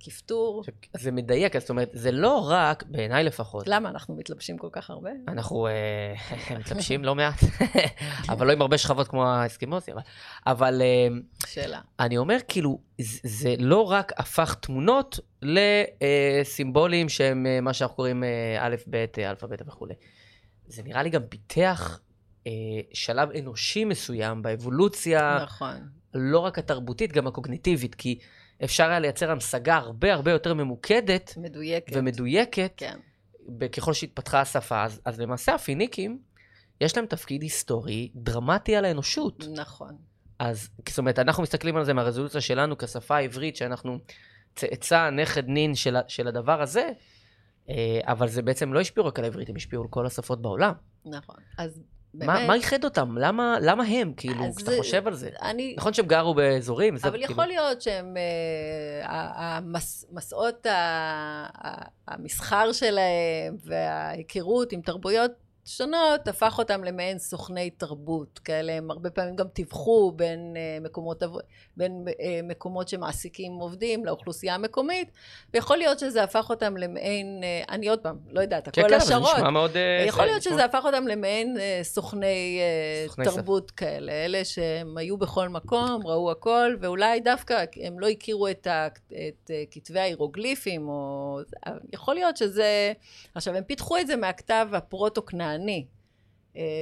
כפתור. 0.00 0.64
זה 0.96 1.12
מדייק, 1.12 1.58
זאת 1.58 1.70
אומרת, 1.70 1.88
זה 1.92 2.10
לא 2.12 2.48
רק, 2.50 2.82
בעיניי 2.88 3.24
לפחות, 3.24 3.68
למה 3.68 3.88
אנחנו 3.88 4.16
מתלבשים 4.16 4.58
כל 4.58 4.68
כך 4.72 4.90
הרבה? 4.90 5.10
אנחנו 5.28 5.66
אה, 5.66 6.14
מתלבשים 6.58 7.04
לא 7.04 7.14
מעט, 7.14 7.34
אבל 8.30 8.46
לא 8.46 8.52
עם 8.52 8.60
הרבה 8.62 8.78
שכבות 8.78 9.08
כמו 9.08 9.26
האסקימוסים, 9.26 9.94
אבל- 9.94 10.02
אבל 10.46 10.82
אה, 10.82 11.08
שאלה. 11.46 11.80
אני 12.00 12.16
אומר, 12.18 12.36
כאילו, 12.48 12.78
זה, 13.00 13.18
זה 13.22 13.54
לא 13.58 13.90
רק 13.90 14.12
הפך 14.16 14.54
תמונות 14.60 15.20
לסימבולים 15.42 17.08
שהם 17.08 17.46
אה, 17.46 17.60
מה 17.60 17.72
שאנחנו 17.72 17.96
קוראים 17.96 18.24
אה, 18.24 18.28
א', 18.60 18.76
ב', 18.90 18.94
אה, 19.18 19.30
אלפא, 19.30 19.46
בטא 19.46 19.64
וכולי. 19.66 19.94
זה 20.66 20.82
נראה 20.82 21.02
לי 21.02 21.10
גם 21.10 21.22
פיתח 21.28 22.00
אה, 22.46 22.52
שלב 22.92 23.30
אנושי 23.30 23.84
מסוים 23.84 24.42
באבולוציה, 24.42 25.38
נכון. 25.42 25.88
לא 26.14 26.38
רק 26.38 26.58
התרבותית, 26.58 27.12
גם 27.12 27.26
הקוגניטיבית, 27.26 27.94
כי 27.94 28.18
אפשר 28.64 28.88
היה 28.90 29.00
לייצר 29.00 29.30
המשגה 29.30 29.76
הרבה 29.76 30.14
הרבה 30.14 30.30
יותר 30.30 30.54
ממוקדת 30.54 31.34
מדויקת. 31.36 31.96
ומדויקת, 31.96 32.72
כן. 32.76 32.98
ככל 33.72 33.92
שהתפתחה 33.92 34.40
השפה. 34.40 34.84
אז, 34.84 35.00
אז 35.04 35.20
למעשה 35.20 35.54
הפיניקים, 35.54 36.18
יש 36.80 36.96
להם 36.96 37.06
תפקיד 37.06 37.42
היסטורי 37.42 38.10
דרמטי 38.14 38.76
על 38.76 38.84
האנושות. 38.84 39.44
נכון. 39.56 39.96
אז 40.38 40.68
זאת 40.88 40.98
אומרת, 40.98 41.18
אנחנו 41.18 41.42
מסתכלים 41.42 41.76
על 41.76 41.84
זה 41.84 41.94
מהרזולוציה 41.94 42.40
שלנו 42.40 42.78
כשפה 42.78 43.16
העברית, 43.16 43.56
שאנחנו 43.56 43.98
צאצא, 44.56 45.10
נכד, 45.10 45.48
נין 45.48 45.74
של, 45.74 45.96
של 46.08 46.28
הדבר 46.28 46.62
הזה, 46.62 46.90
אה, 47.68 48.00
אבל 48.02 48.28
זה 48.28 48.42
בעצם 48.42 48.72
לא 48.72 48.80
השפיעו 48.80 49.06
רק 49.06 49.18
על 49.18 49.24
העברית, 49.24 49.48
הם 49.48 49.56
השפיעו 49.56 49.82
על 49.82 49.88
כל 49.88 50.06
השפות 50.06 50.42
בעולם. 50.42 50.72
נכון. 51.04 51.36
אז 51.58 51.82
מה, 52.14 52.26
באמת... 52.26 52.46
מה 52.48 52.54
איחד 52.54 52.84
אותם? 52.84 53.18
למה, 53.18 53.56
למה 53.62 53.84
הם, 53.84 54.12
כאילו, 54.16 54.44
כשאתה 54.56 54.70
זה- 54.70 54.78
חושב 54.78 55.06
על 55.06 55.14
זה? 55.14 55.30
אני... 55.42 55.74
נכון 55.78 55.92
שהם 55.92 56.06
גרו 56.06 56.34
באזורים, 56.34 56.94
אבל 57.02 57.10
כאילו... 57.10 57.32
יכול 57.32 57.46
להיות 57.46 57.82
שהם, 57.82 58.16
אה, 58.16 59.06
ה- 59.06 59.56
המס- 59.58 60.04
מסעות 60.12 60.66
ה- 60.66 60.70
ה- 61.64 61.84
המסחר 62.08 62.72
שלהם 62.72 63.56
וההיכרות 63.64 64.72
עם 64.72 64.80
תרבויות 64.80 65.30
שונות, 65.64 66.28
הפך 66.28 66.58
אותם 66.58 66.84
למעין 66.84 67.18
סוכני 67.18 67.70
תרבות 67.70 68.38
כאלה, 68.38 68.72
הם 68.72 68.90
הרבה 68.90 69.10
פעמים 69.10 69.36
גם 69.36 69.48
טיווחו 69.48 70.12
בין 70.16 70.54
אה, 70.56 70.78
מקומות, 70.80 71.22
עב- 71.22 71.38
בין 71.80 72.04
אה, 72.20 72.40
מקומות 72.42 72.88
שמעסיקים 72.88 73.52
עובדים 73.52 74.04
לאוכלוסייה 74.04 74.54
המקומית, 74.54 75.10
ויכול 75.54 75.76
להיות 75.76 75.98
שזה 75.98 76.22
הפך 76.22 76.50
אותם 76.50 76.76
למעין, 76.76 77.40
אה, 77.42 77.62
אני 77.68 77.88
עוד 77.88 77.98
פעם, 77.98 78.18
לא 78.30 78.40
יודעת, 78.40 78.64
כן, 78.64 78.70
הכל 78.70 78.88
כן, 78.88 78.94
אבל 78.94 79.04
זה 79.04 79.06
השערות. 79.06 79.36
נשמע 79.36 79.50
מאוד... 79.50 79.76
אה, 79.76 80.04
יכול 80.06 80.24
זה 80.24 80.30
להיות 80.30 80.42
שזה 80.42 80.64
הפך 80.64 80.82
אותם 80.84 81.08
למעין 81.08 81.56
סוכני, 81.82 82.60
סוכני. 83.06 83.24
תרבות 83.24 83.70
כאלה, 83.70 84.12
אלה 84.12 84.44
שהם 84.44 84.98
היו 84.98 85.16
בכל 85.16 85.48
מקום, 85.48 86.06
ראו 86.06 86.30
הכל, 86.30 86.76
ואולי 86.80 87.20
דווקא 87.20 87.64
הם 87.82 88.00
לא 88.00 88.08
הכירו 88.08 88.48
את, 88.48 88.66
ה, 88.66 88.86
את 89.28 89.50
כתבי 89.70 90.00
ההירוגליפים, 90.00 90.88
או... 90.88 91.38
יכול 91.92 92.14
להיות 92.14 92.36
שזה... 92.36 92.92
עכשיו, 93.34 93.54
הם 93.54 93.64
פיתחו 93.64 93.98
את 93.98 94.06
זה 94.06 94.16
מהכתב 94.16 94.68
הפרוטו-כנעני, 94.72 95.86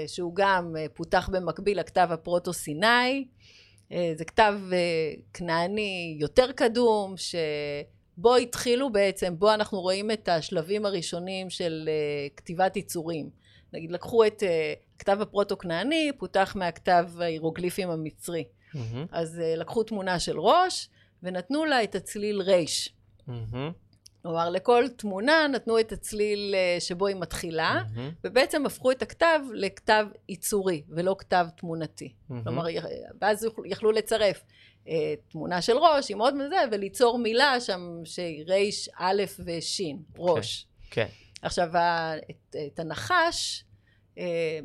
שהוא 0.06 0.34
גם 0.34 0.74
פותח 0.94 1.28
במקביל 1.32 1.80
לכתב 1.80 2.08
הפרוטו-סיני. 2.10 3.24
אה, 3.92 4.12
זה 4.16 4.24
כתב 4.24 4.54
אה, 4.72 5.12
כנעני 5.32 6.16
יותר 6.20 6.52
קדום, 6.52 7.14
שבו 7.16 8.36
התחילו 8.36 8.92
בעצם, 8.92 9.34
בו 9.38 9.54
אנחנו 9.54 9.80
רואים 9.80 10.10
את 10.10 10.28
השלבים 10.28 10.86
הראשונים 10.86 11.50
של 11.50 11.88
אה, 11.88 12.28
כתיבת 12.36 12.76
יצורים. 12.76 13.30
נגיד 13.72 13.92
לקחו 13.92 14.24
את 14.26 14.42
כתב 14.98 15.18
הפרוטו-כנעני, 15.20 16.10
פותח 16.18 16.56
מהכתב 16.56 17.08
ההירוגליפים 17.20 17.90
המצרי. 17.90 18.44
מהמם, 18.74 19.06
אז 19.12 19.42
לקחו 19.56 19.82
תמונה 19.82 20.18
של 20.18 20.40
ראש 20.40 20.88
ונתנו 21.22 21.64
לה 21.64 21.82
את 21.84 21.94
הצליל 21.94 22.40
רייש. 22.40 22.94
מהמם, 23.26 23.72
כלומר, 24.22 24.50
לכל 24.50 24.84
תמונה 24.96 25.46
נתנו 25.52 25.80
את 25.80 25.92
הצליל 25.92 26.54
אה, 26.54 26.76
שבו 26.80 27.06
היא 27.06 27.16
מתחילה, 27.16 27.82
מהמם, 27.96 28.10
ובעצם 28.24 28.66
הפכו 28.66 28.90
את 28.90 29.02
הכתב 29.02 29.40
לכתב 29.52 30.06
ייצורי 30.28 30.82
ולא 30.88 31.16
כתב 31.18 31.46
תמונתי. 31.56 32.12
מהמם. 32.28 32.42
כלומר, 32.44 32.64
ואז 33.20 33.46
יכלו- 33.66 33.92
לצרף 33.92 34.42
אה, 34.88 35.14
תמונה 35.30 35.62
של 35.62 35.76
ראש 35.78 36.10
עם 36.10 36.20
עוד 36.20 36.34
מזה, 36.34 36.56
וליצור 36.72 37.18
מילה 37.18 37.60
שם 37.60 37.80
שהיא 38.04 38.44
רייש, 38.48 38.88
א' 38.98 39.22
וש', 39.44 39.80
ראש. 40.18 40.66
כן. 40.90 41.06
עכשיו, 41.42 41.76
ה- 41.76 42.16
את, 42.30 42.56
את 42.66 42.78
הנחש, 42.78 43.64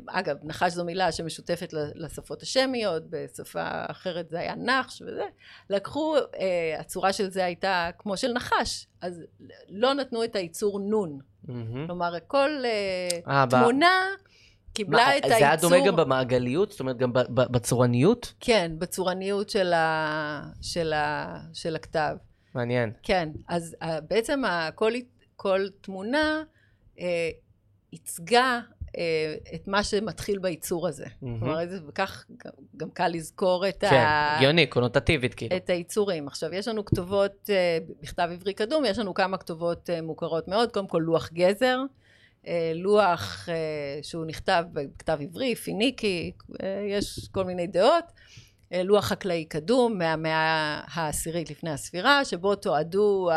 אגב, 0.06 0.36
נחש 0.42 0.72
זו 0.72 0.84
מילה 0.84 1.12
שמשותפת 1.12 1.74
לשפות 1.94 2.42
השמיות, 2.42 3.02
בשפה 3.10 3.62
אחרת 3.90 4.28
זה 4.28 4.40
היה 4.40 4.54
נחש 4.54 5.02
וזה, 5.02 5.24
לקחו, 5.70 6.16
אה, 6.16 6.76
הצורה 6.80 7.12
של 7.12 7.30
זה 7.30 7.44
הייתה 7.44 7.90
כמו 7.98 8.16
של 8.16 8.32
נחש, 8.32 8.86
אז 9.00 9.22
לא 9.68 9.94
נתנו 9.94 10.24
את 10.24 10.36
הייצור 10.36 10.80
נון. 10.80 11.18
מהמם. 11.48 11.86
כלומר, 11.86 12.14
כל 12.26 12.50
אה, 12.64 13.32
אה, 13.32 13.44
תמונה 13.50 14.00
קיבלה 14.72 15.04
מה, 15.06 15.16
את 15.16 15.22
זה 15.28 15.36
היה 15.36 15.50
הייצור... 15.50 15.70
דומה 15.70 15.86
גם 15.86 15.96
במעגליות? 15.96 16.70
זאת 16.70 16.80
אומרת, 16.80 16.96
גם 16.96 17.12
בצורניות? 17.28 18.34
כן, 18.40 18.72
בצורניות 18.78 19.50
של, 19.50 19.72
ה, 19.72 20.42
של, 20.62 20.92
ה, 20.92 21.38
של 21.52 21.76
הכתב. 21.76 22.16
מעניין. 22.54 22.92
כן, 23.02 23.28
אז 23.48 23.76
uh, 23.82 23.86
בעצם 24.10 24.42
כל, 24.74 24.92
כל 25.36 25.66
תמונה 25.80 26.42
uh, 26.96 27.00
ייצגה 27.92 28.60
את 29.54 29.68
מה 29.68 29.84
שמתחיל 29.84 30.38
בייצור 30.38 30.88
הזה. 30.88 31.06
מהמם. 31.22 31.40
כלומר, 31.40 31.66
זה, 31.68 31.78
וכך 31.88 32.24
גם, 32.44 32.52
גם 32.76 32.90
קל 32.90 33.08
לזכור 33.08 33.68
את, 33.68 33.80
כן, 33.80 33.96
ה, 33.96 34.36
הגיוני, 34.36 34.66
קונוטטיבית, 34.66 35.34
כאילו. 35.34 35.56
את 35.56 35.70
הייצורים. 35.70 36.26
עכשיו, 36.26 36.54
יש 36.54 36.68
לנו 36.68 36.84
כתובות 36.84 37.50
uh, 37.50 37.92
בכתב 38.02 38.28
עברי 38.32 38.54
קדום, 38.54 38.84
יש 38.84 38.98
לנו 38.98 39.14
כמה 39.14 39.38
כתובות 39.38 39.90
uh, 39.90 40.02
מוכרות 40.02 40.48
מאוד. 40.48 40.72
קודם 40.72 40.86
כל, 40.86 41.02
לוח 41.04 41.32
גזר. 41.32 41.78
לוח 42.74 43.48
שהוא 44.02 44.24
נכתב 44.24 44.64
בכתב 44.72 45.18
עברי, 45.20 45.54
פיניקי, 45.54 46.32
יש 46.88 47.28
כל 47.32 47.44
מיני 47.44 47.66
דעות. 47.66 48.04
אה, 48.72 48.82
לוח 48.82 49.04
חקלאי 49.04 49.44
קדום 49.44 49.98
מהמאה 49.98 50.80
העשירית 50.94 51.50
לפני 51.50 51.70
הספירה, 51.70 52.24
שבו 52.24 52.54
תועדו 52.54 53.30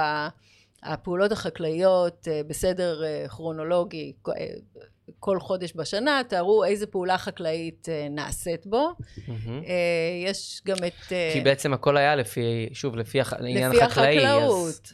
הפעולות 0.84 1.32
החקלאיות 1.32 2.28
אה, 2.28 2.42
בסדר 2.48 3.04
אה, 3.04 3.26
כרונולוגי 3.28 4.14
אה, 4.28 4.34
כל 5.28 5.40
חודש 5.40 5.74
בשנה, 5.76 6.22
תארו 6.28 6.64
איזה 6.66 6.88
פעולה 6.88 7.18
חקלאית 7.18 7.88
אה, 7.90 8.08
נעשית 8.10 8.66
בו. 8.68 8.90
אה, 9.30 9.34
יש 10.26 10.62
גם 10.66 10.76
את... 10.78 11.12
אה, 11.12 11.30
כי 11.34 11.42
בעצם 11.42 11.74
הכל 11.74 11.98
היה 11.98 12.16
לפי, 12.16 12.70
שוב, 12.74 12.96
לפי 12.96 13.22
הח- 13.22 13.34
העניין 13.34 13.72
לפי 13.72 13.82
החקלאי. 13.84 14.28
אז- 14.28 14.34
החקלאות. 14.36 14.94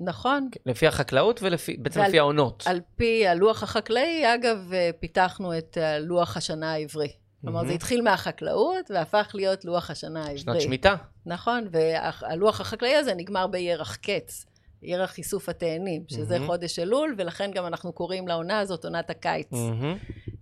נכון. 0.00 0.48
לפי 0.66 0.86
החקלאות 0.86 1.40
ובעצם 1.42 2.00
לפי 2.02 2.18
העונות. 2.18 2.62
על 2.66 2.80
פי 2.96 3.26
הלוח 3.26 3.62
החקלאי, 3.62 4.34
אגב, 4.34 4.70
פיתחנו 5.00 5.58
את 5.58 5.78
לוח 6.00 6.36
השנה 6.36 6.72
העברי. 6.72 7.08
כלומר. 7.40 7.66
זה 7.66 7.72
התחיל 7.72 8.02
מהחקלאות 8.02 8.90
והפך 8.90 9.30
להיות 9.34 9.64
לוח 9.64 9.90
השנה 9.90 10.20
העברי. 10.20 10.38
שנת 10.38 10.60
שמיטה. 10.60 10.94
נכון, 11.26 11.68
והלוח 11.70 12.60
החקלאי 12.60 12.94
הזה 12.94 13.14
נגמר 13.14 13.46
בירח 13.46 13.96
קץ, 13.96 14.46
ירח 14.82 15.18
איסוף 15.18 15.48
התאנים, 15.48 16.02
שזה 16.08 16.34
מהמם. 16.34 16.46
חודש 16.46 16.78
אלול, 16.78 17.14
ולכן 17.18 17.50
גם 17.54 17.66
אנחנו 17.66 17.92
קוראים 17.92 18.28
לעונה 18.28 18.58
הזאת 18.58 18.84
עונת 18.84 19.10
הקיץ. 19.10 19.50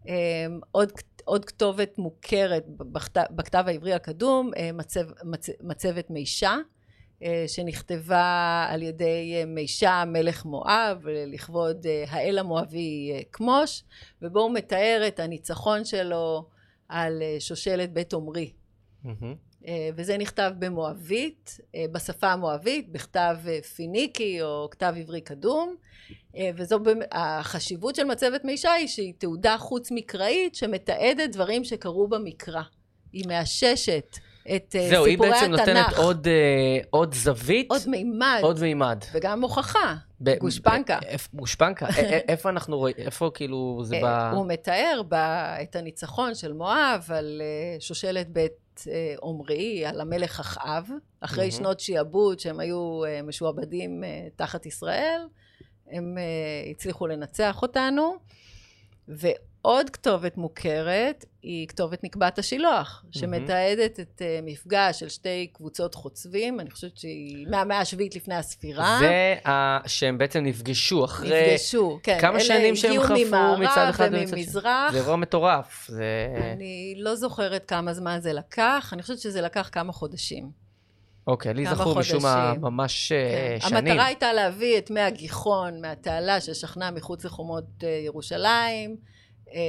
אמ, 0.08 0.60
עוד, 0.70 0.92
עוד 1.24 1.44
כתובת 1.44 1.98
מוכרת 1.98 2.64
בכתב, 2.68 3.24
בכתב 3.30 3.64
העברי 3.66 3.92
הקדום, 3.92 4.50
אה, 4.56 4.72
מצב, 4.72 5.04
מצ, 5.24 5.48
מצבת 5.60 6.10
מישה, 6.10 6.56
אה, 7.22 7.44
שנכתבה 7.46 8.66
על 8.68 8.82
ידי 8.82 9.34
אה, 9.36 9.44
מישה 9.46 10.04
מלך 10.06 10.44
מואב, 10.44 11.02
לכבוד 11.06 11.86
האל 12.08 12.38
המואבי 12.38 13.22
כמוש, 13.32 13.84
ובו 14.22 14.40
הוא 14.40 14.54
מתאר 14.54 15.04
את 15.08 15.20
הניצחון 15.20 15.84
שלו 15.84 16.48
על 16.88 17.22
שושלת 17.38 17.92
בית 17.92 18.12
עומרי. 18.12 18.52
מהמם. 19.04 19.47
אה, 19.66 19.90
וזה 19.96 20.18
נכתב 20.18 20.52
במואבית, 20.58 21.60
אה, 21.74 21.84
בשפה 21.92 22.32
המואבית, 22.32 22.92
בכתב 22.92 23.36
אה, 23.48 23.62
פיניקי 23.62 24.42
או 24.42 24.68
כתב 24.70 24.94
עברי 24.96 25.20
קדום, 25.20 25.74
וזו 26.56 26.78
החשיבות 27.12 27.94
של 27.94 28.04
מצבת 28.04 28.44
מישה 28.44 28.72
היא 28.72 28.88
שהיא 28.88 29.14
תעודה 29.18 29.58
חוץ 29.58 29.90
מקראית 29.90 30.54
שמתעדת 30.54 31.30
דברים 31.32 31.64
שקרו 31.64 32.08
במקרא. 32.08 32.62
היא 33.12 33.24
מאששת 33.28 34.16
את 34.56 34.76
אה, 34.78 34.88
זהו, 34.88 35.04
היא 35.04 35.12
סיפורי 35.12 35.30
בעצם 35.30 35.50
נותנת 35.50 35.68
התנ"ך. 35.68 35.98
עוד, 35.98 36.26
אה, 36.28 36.78
עוד 36.90 37.14
זווית, 37.14 37.70
עוד 37.70 37.82
מימד, 37.86 38.40
עוד 38.42 38.60
מימד. 38.60 38.98
וגם 39.12 39.42
הוכחה. 39.42 39.94
ב- 40.20 40.38
גושפנקה. 40.38 40.98
גושפנקה? 41.34 41.86
איפה 42.28 42.48
אנחנו 42.48 42.78
רואים, 42.78 42.94
איפה 42.98 43.30
כאילו 43.34 43.80
זה 43.84 43.96
אה, 43.96 44.30
ב... 44.32 44.34
הוא 44.34 44.46
מתאר 44.46 45.02
ב, 45.08 45.14
את 45.62 45.76
הניצחון 45.76 46.34
של 46.34 46.52
מואב 46.52 47.06
על 47.08 47.42
אה, 47.44 47.80
שושלת 47.80 48.28
בית 48.28 48.84
עומרי, 49.16 49.86
על 49.86 50.00
המלך 50.00 50.40
אחאב, 50.40 50.88
אחרי. 51.20 51.50
שנות 51.50 51.80
שיעבוד 51.80 52.40
שהם 52.40 52.60
היו 52.60 53.00
משועבדים 53.24 54.04
תחת 54.36 54.66
ישראל, 54.66 55.20
הם 55.90 56.16
הצליחו 56.70 57.06
לנצח 57.06 57.62
אותנו. 57.62 58.16
עוד 59.62 59.90
כתובת 59.90 60.36
מוכרת 60.36 61.24
היא 61.42 61.68
כתובת 61.68 62.04
נקבת 62.04 62.38
השילוח, 62.38 63.04
שמתעדת 63.10 64.00
את 64.00 64.22
uh, 64.22 64.44
מפגש 64.44 65.00
של 65.00 65.08
שתי 65.08 65.46
קבוצות 65.52 65.94
חוצבים, 65.94 66.60
אני 66.60 66.70
חושבת 66.70 66.96
שהיא 66.96 67.46
מהמאה 67.50 67.80
השביעית 67.80 68.16
לפני 68.16 68.34
הספירה. 68.34 68.98
זה 69.00 69.36
ה... 69.48 69.78
שהם 69.88 70.18
בעצם 70.18 70.44
נפגשו 70.44 71.04
אחרי... 71.04 71.54
נפגשו, 71.54 72.00
כן. 72.02 72.18
כמה 72.20 72.40
שנים 72.40 72.76
שהם 72.76 73.02
חפרו 73.02 73.58
מצד 73.58 73.86
אחד 73.90 74.08
ומצד 74.12 74.36
שני. 74.36 74.44
זה 74.44 74.98
אירוע 74.98 75.16
מטורף. 75.16 75.86
זה... 75.88 76.04
אני 76.52 76.94
לא 76.96 77.14
זוכרת 77.14 77.64
כמה 77.68 77.94
זמן 77.94 78.18
זה 78.20 78.32
לקח, 78.32 78.90
אני 78.92 79.02
חושבת 79.02 79.18
שזה 79.18 79.40
לקח 79.40 79.68
כמה 79.72 79.92
חודשים. 79.92 80.50
אוקיי, 81.26 81.54
לי 81.54 81.66
זכור 81.66 81.98
משום 81.98 82.22
מה 82.22 82.54
ממש 82.60 83.12
אה, 83.12 83.56
כן. 83.60 83.68
שנים. 83.68 83.86
המטרה 83.86 84.04
הייתה 84.06 84.32
להביא 84.32 84.78
את 84.78 84.90
מי 84.90 85.00
הגיחון 85.00 85.80
מהתעלה 85.80 86.40
ששכנה 86.40 86.90
מחוץ 86.90 87.24
לחומות 87.24 87.64
אה, 87.82 87.88
ירושלים. 88.04 89.17
אה, 89.54 89.60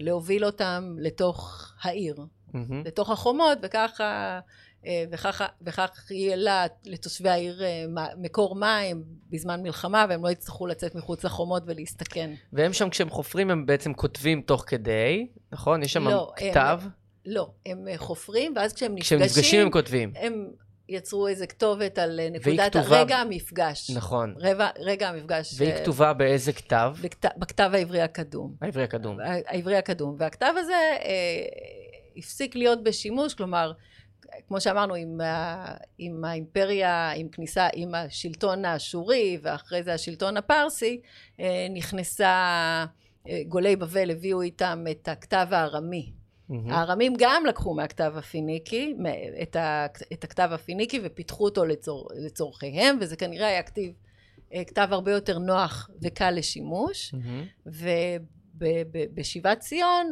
להוביל 0.00 0.44
אותם 0.44 0.96
לתוך 0.98 1.70
העיר, 1.82 2.16
mm-hmm. 2.16 2.58
לתוך 2.84 3.10
החומות, 3.10 3.58
וככה, 3.62 4.40
אה, 4.86 5.04
וככה, 5.10 5.46
וכך 5.62 6.10
יהיה 6.10 6.36
לה, 6.36 6.66
לתושבי 6.84 7.28
העיר 7.28 7.64
אה, 7.64 7.84
מקור 8.16 8.54
מים 8.56 9.04
בזמן 9.30 9.62
מלחמה, 9.62 10.06
והם 10.08 10.24
לא 10.24 10.30
יצטרכו 10.30 10.66
לצאת 10.66 10.94
מחוץ 10.94 11.24
לחומות 11.24 11.62
ולהסתכן. 11.66 12.34
והם 12.52 12.72
שם, 12.72 12.90
כשהם 12.90 13.10
חופרים, 13.10 13.50
הם 13.50 13.66
בעצם 13.66 13.94
כותבים 13.94 14.42
תוך 14.42 14.64
כדי, 14.66 15.26
נכון? 15.52 15.82
יש 15.82 15.92
שם 15.92 16.08
לא, 16.08 16.32
כתב? 16.36 16.80
הם, 16.82 16.88
לא, 17.26 17.50
הם 17.66 17.86
חופרים, 17.96 18.52
ואז 18.56 18.72
כשהם 18.72 18.92
נפגשים... 18.94 19.18
כשהם 19.18 19.28
נפגשים 19.28 19.60
הם 19.60 19.70
כותבים. 19.70 20.12
הם 20.16 20.50
יצרו 20.88 21.28
איזה 21.28 21.46
כתובת 21.46 21.98
על 21.98 22.20
אה, 22.20 22.30
נקודת 22.30 22.76
כתובה... 22.76 23.00
רגע 23.00 23.16
המפגש. 23.16 23.90
נכון. 23.90 24.34
רבע, 24.38 24.68
רגע 24.78 25.08
המפגש. 25.08 25.54
והיא 25.58 25.70
ש... 25.70 25.74
אה, 25.74 25.82
כתובה 25.82 26.12
באיזה 26.12 26.52
כתב? 26.52 26.94
בכת... 27.02 27.26
בכתב 27.36 27.70
העברי 27.74 28.00
הקדום. 28.00 28.54
העברי 28.60 28.84
הקדום. 28.84 29.18
העברי 29.46 29.76
הקדום. 29.76 30.16
והכתב 30.18 30.54
הזה 30.58 30.72
אה, 30.72 31.44
הפסיק 32.16 32.56
להיות 32.56 32.82
בשימוש, 32.82 33.34
כלומר, 33.34 33.72
כמו 34.48 34.60
שאמרנו, 34.60 34.94
עם, 34.94 35.20
ה... 35.20 35.66
עם 35.98 36.24
האימפריה, 36.24 37.12
עם 37.12 37.28
כניסה, 37.28 37.68
עם 37.72 37.94
השלטון 37.94 38.64
האשורי, 38.64 39.38
ואחרי 39.42 39.82
זה 39.82 39.94
השלטון 39.94 40.36
הפרסי, 40.36 41.00
אה, 41.40 41.66
נכנסה, 41.74 42.26
אה, 43.28 43.40
גולי 43.48 43.76
בבל 43.76 44.10
הביאו 44.10 44.42
איתם 44.42 44.84
את 44.90 45.08
הכתב 45.08 45.46
הארמי. 45.50 46.12
Mm-hmm. 46.50 46.54
הארמים 46.70 47.12
גם 47.18 47.46
לקחו 47.46 47.74
מהכתב 47.74 48.12
הפיניקי, 48.16 48.94
את, 49.42 49.56
ה, 49.56 49.86
את 50.12 50.24
הכתב 50.24 50.48
הפיניקי 50.52 51.00
ופיתחו 51.04 51.44
אותו 51.44 51.64
לצור, 51.64 52.08
לצורכיהם, 52.26 52.98
וזה 53.00 53.16
כנראה 53.16 53.46
היה 53.46 53.62
כתיב, 53.62 53.92
אה, 54.54 54.64
כתב 54.64 54.88
הרבה 54.90 55.12
יותר 55.12 55.38
נוח 55.38 55.90
וקל 56.02 56.30
לשימוש, 56.30 57.14
mm-hmm. 57.14 57.70
ובשיבת 58.56 59.58
ציון 59.58 60.10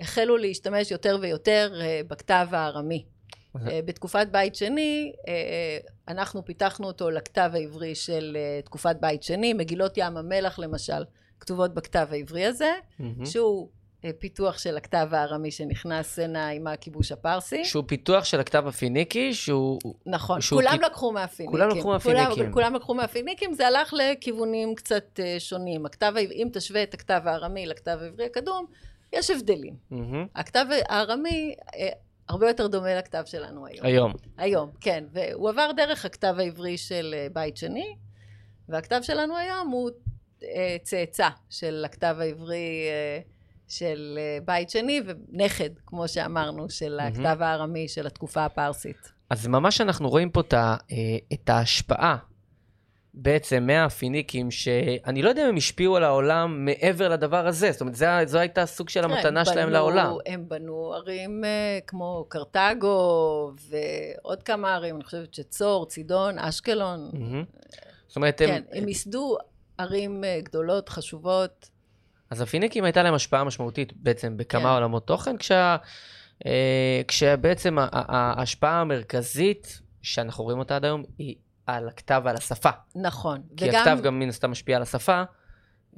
החלו 0.00 0.36
להשתמש 0.36 0.90
יותר 0.90 1.18
ויותר 1.20 1.80
אה, 1.80 2.00
בכתב 2.08 2.48
הארמי. 2.50 3.04
Mm-hmm. 3.04 3.58
בתקופת 3.84 4.26
בית 4.30 4.54
שני, 4.54 5.12
אנחנו 6.08 6.44
פיתחנו 6.44 6.86
אותו 6.86 7.10
לכתב 7.10 7.50
העברי 7.54 7.94
של 7.94 8.36
תקופת 8.64 8.96
בית 9.00 9.22
שני, 9.22 9.52
מגילות 9.52 9.92
ים 9.96 10.16
המלח 10.16 10.58
למשל, 10.58 11.04
כתובות 11.40 11.74
בכתב 11.74 12.08
העברי 12.10 12.44
הזה, 12.44 12.72
mm-hmm. 13.00 13.26
שהוא 13.26 13.68
פיתוח 14.18 14.58
של 14.58 14.76
הכתב 14.76 15.08
הארמי 15.12 15.50
שנכנס 15.50 16.18
הנה 16.18 16.48
עם 16.48 16.66
הכיבוש 16.66 17.12
הפרסי. 17.12 17.64
שהוא 17.64 17.84
פיתוח 17.86 18.24
של 18.24 18.40
הכתב 18.40 18.66
הפיניקי, 18.66 19.34
שהוא... 19.34 19.78
נכון, 20.06 20.40
שהוא 20.40 20.62
כולם 20.62 20.78
כ... 20.78 20.84
לקחו 20.84 21.12
מהפיניקים. 21.12 21.52
כולם 21.52 21.68
לקחו 21.76 21.88
מהפיניקים. 21.88 22.34
כולם, 22.34 22.52
כולם 22.52 22.74
לקחו 22.74 22.94
מהפיניקים, 22.94 23.54
זה 23.54 23.66
הלך 23.66 23.94
לכיוונים 23.94 24.74
קצת 24.74 25.04
uh, 25.20 25.40
שונים. 25.40 25.86
הכתב, 25.86 26.12
אם 26.16 26.48
תשווה 26.52 26.82
את 26.82 26.94
הכתב 26.94 27.20
הארמי 27.24 27.66
לכתב 27.66 27.98
העברי 28.00 28.26
הקדום, 28.26 28.66
יש 29.12 29.30
הבדלים. 29.30 29.74
Mm-hmm. 29.92 29.96
הכתב 30.34 30.66
הארמי 30.88 31.54
uh, 31.58 31.74
הרבה 32.28 32.48
יותר 32.48 32.66
דומה 32.66 32.94
לכתב 32.94 33.22
שלנו 33.26 33.66
היום. 33.66 33.86
היום. 33.86 34.12
היום, 34.38 34.70
כן. 34.80 35.04
והוא 35.12 35.50
עבר 35.50 35.70
דרך 35.76 36.04
הכתב 36.04 36.34
העברי 36.38 36.78
של 36.78 37.14
בית 37.32 37.56
שני, 37.56 37.96
והכתב 38.68 39.00
שלנו 39.02 39.36
היום 39.36 39.68
הוא 39.68 39.90
צאצא 40.82 41.28
של 41.50 41.82
הכתב 41.86 42.16
העברי... 42.20 42.88
של 43.72 44.18
אה, 44.18 44.38
בית 44.44 44.70
שני, 44.70 45.00
ונכד, 45.06 45.70
כמו 45.86 46.08
שאמרנו, 46.08 46.70
של 46.70 47.00
הכתב 47.00 47.36
הארמי 47.40 47.88
של 47.88 48.06
התקופה 48.06 48.44
הפרסית. 48.44 49.12
אז 49.30 49.46
ממש 49.46 49.80
אנחנו 49.80 50.08
רואים 50.08 50.30
פה 50.30 50.40
את 50.40 50.54
אה, 50.54 50.76
את 51.32 51.48
ההשפעה 51.48 52.16
בעצם 53.14 53.66
מהפיניקים, 53.66 54.50
שאני 54.50 55.22
לא 55.22 55.28
יודע 55.28 55.42
אם 55.42 55.48
הם 55.48 55.56
השפיעו 55.56 55.96
על 55.96 56.04
העולם 56.04 56.64
מעבר 56.64 57.08
לדבר 57.08 57.46
הזה. 57.46 57.72
זאת 57.72 57.80
אומרת, 57.80 57.94
זו, 57.94 58.06
זו 58.24 58.38
הייתה 58.38 58.66
סוג 58.66 58.88
של 58.88 59.04
המתנה 59.04 59.44
שלהם 59.44 59.66
בנו, 59.66 59.72
לעולם. 59.72 60.14
הם 60.26 60.48
בנו 60.48 60.92
ערים 60.94 61.44
uh, 61.44 61.86
כמו 61.86 62.24
קרתגו, 62.28 63.52
ועוד 63.68 64.42
כמה 64.42 64.74
ערים, 64.74 64.96
אני 64.96 65.04
חושבת 65.04 65.34
שצור, 65.34 65.86
צידון, 65.86 66.38
אשקלון. 66.38 67.10
Mm-hmm. 67.12 67.76
זאת 68.06 68.16
אומרת, 68.16 68.38
כן, 68.38 68.62
הם... 68.72 68.82
הם 68.82 68.88
ייסדו 68.88 69.36
ערים 69.78 70.24
גדולות, 70.42 70.88
חשובות. 70.88 71.71
אז 72.32 72.40
הפיניקים 72.40 72.84
הייתה 72.84 73.02
להם 73.02 73.14
השפעה 73.14 73.44
משמעותית 73.44 73.92
בעצם 73.96 74.36
בכמה 74.36 74.62
כן. 74.62 74.68
עולמות 74.68 75.06
תוכן, 75.06 75.36
כשה, 75.36 75.76
אה, 76.46 77.02
כשבעצם 77.08 77.76
ההשפעה 77.92 78.80
המרכזית 78.80 79.80
שאנחנו 80.02 80.44
רואים 80.44 80.58
אותה 80.58 80.76
עד 80.76 80.84
היום 80.84 81.02
היא 81.18 81.36
על 81.66 81.88
הכתב 81.88 82.22
ועל 82.24 82.36
השפה. 82.36 82.70
נכון. 82.94 83.42
כי 83.56 83.68
וגם... 83.68 83.88
הכתב 83.88 84.02
גם 84.02 84.18
מן 84.18 84.28
הסתם 84.28 84.50
משפיע 84.50 84.76
על 84.76 84.82
השפה. 84.82 85.22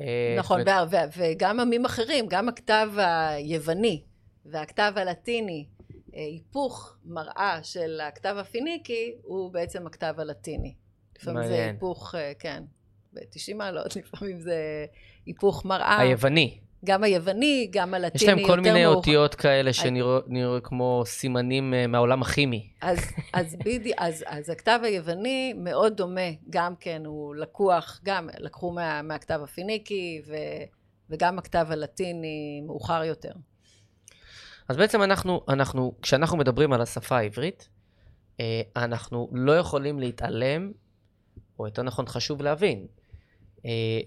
אה, 0.00 0.34
נכון, 0.38 0.60
ו... 0.60 0.64
ו... 0.90 0.96
וגם 1.16 1.60
עמים 1.60 1.84
אחרים, 1.84 2.26
גם 2.28 2.48
הכתב 2.48 2.88
היווני 2.96 4.02
והכתב 4.46 4.92
הלטיני, 4.96 5.66
אה, 6.14 6.20
היפוך 6.20 6.96
מראה 7.04 7.58
של 7.62 8.00
הכתב 8.08 8.36
הפיניקי 8.40 9.14
הוא 9.22 9.52
בעצם 9.52 9.86
הכתב 9.86 10.14
הלטיני. 10.18 10.74
לפעמים 11.18 11.46
זה 11.46 11.64
היפוך, 11.64 12.14
אה, 12.14 12.32
כן, 12.38 12.64
ב-90 13.14 13.54
מעלות, 13.54 13.96
לפעמים 13.96 14.40
זה 14.40 14.86
היפוך 15.26 15.64
מראה. 15.64 16.00
היווני. 16.00 16.58
גם 16.84 17.04
היווני, 17.04 17.68
גם 17.70 17.94
הלטיני 17.94 18.30
יותר 18.30 18.36
מאוחר. 18.36 18.42
יש 18.42 18.48
להם 18.48 18.56
כל 18.56 18.68
מיני 18.70 18.84
מאוח... 18.84 18.96
אותיות 18.96 19.34
כאלה 19.34 19.72
שנראות 19.72 20.24
כמו 20.62 21.02
סימנים 21.06 21.74
uh, 21.74 21.86
מהעולם 21.86 22.22
הכימי. 22.22 22.68
אז, 22.80 22.98
אז, 23.32 23.56
בידי, 23.64 23.92
אז, 23.98 24.24
אז 24.26 24.50
הכתב 24.50 24.80
היווני 24.82 25.52
מאוד 25.56 25.96
דומה, 25.96 26.30
גם 26.50 26.74
כן, 26.80 27.02
הוא 27.06 27.34
לקוח, 27.34 28.00
גם 28.04 28.28
לקחו 28.38 28.72
מה, 28.72 29.02
מהכתב 29.02 29.40
הפיניקי, 29.44 30.22
ו, 30.26 30.34
וגם 31.10 31.38
הכתב 31.38 31.66
הלטיני 31.70 32.60
מאוחר 32.66 33.04
יותר. 33.04 33.32
אז 34.68 34.76
בעצם 34.76 35.02
אנחנו, 35.02 35.40
אנחנו, 35.48 35.94
כשאנחנו 36.02 36.36
מדברים 36.36 36.72
על 36.72 36.80
השפה 36.80 37.16
העברית, 37.18 37.68
אה, 38.40 38.62
אנחנו 38.76 39.28
לא 39.32 39.52
יכולים 39.58 40.00
להתעלם, 40.00 40.72
או 41.58 41.66
יותר 41.66 41.82
נכון 41.82 42.06
חשוב 42.06 42.42
להבין, 42.42 42.78
אה, 42.78 43.03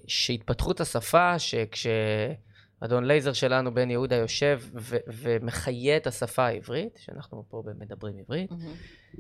שהתפתחות 0.08 0.82
השפה, 0.82 1.40
שכשאדון 1.40 3.06
לייזר 3.06 3.34
שלנו, 3.34 3.74
בן 3.74 3.92
יהודה, 3.92 4.16
יושב 4.16 4.62
ו- 4.74 4.98
ומחיה 5.08 5.98
את 5.98 6.08
השפה 6.08 6.46
העברית, 6.46 7.00
שאנחנו 7.06 7.44
פה 7.50 7.64
מדברים 7.80 8.16
עברית, 8.20 8.52
mm-hmm. 8.52 9.20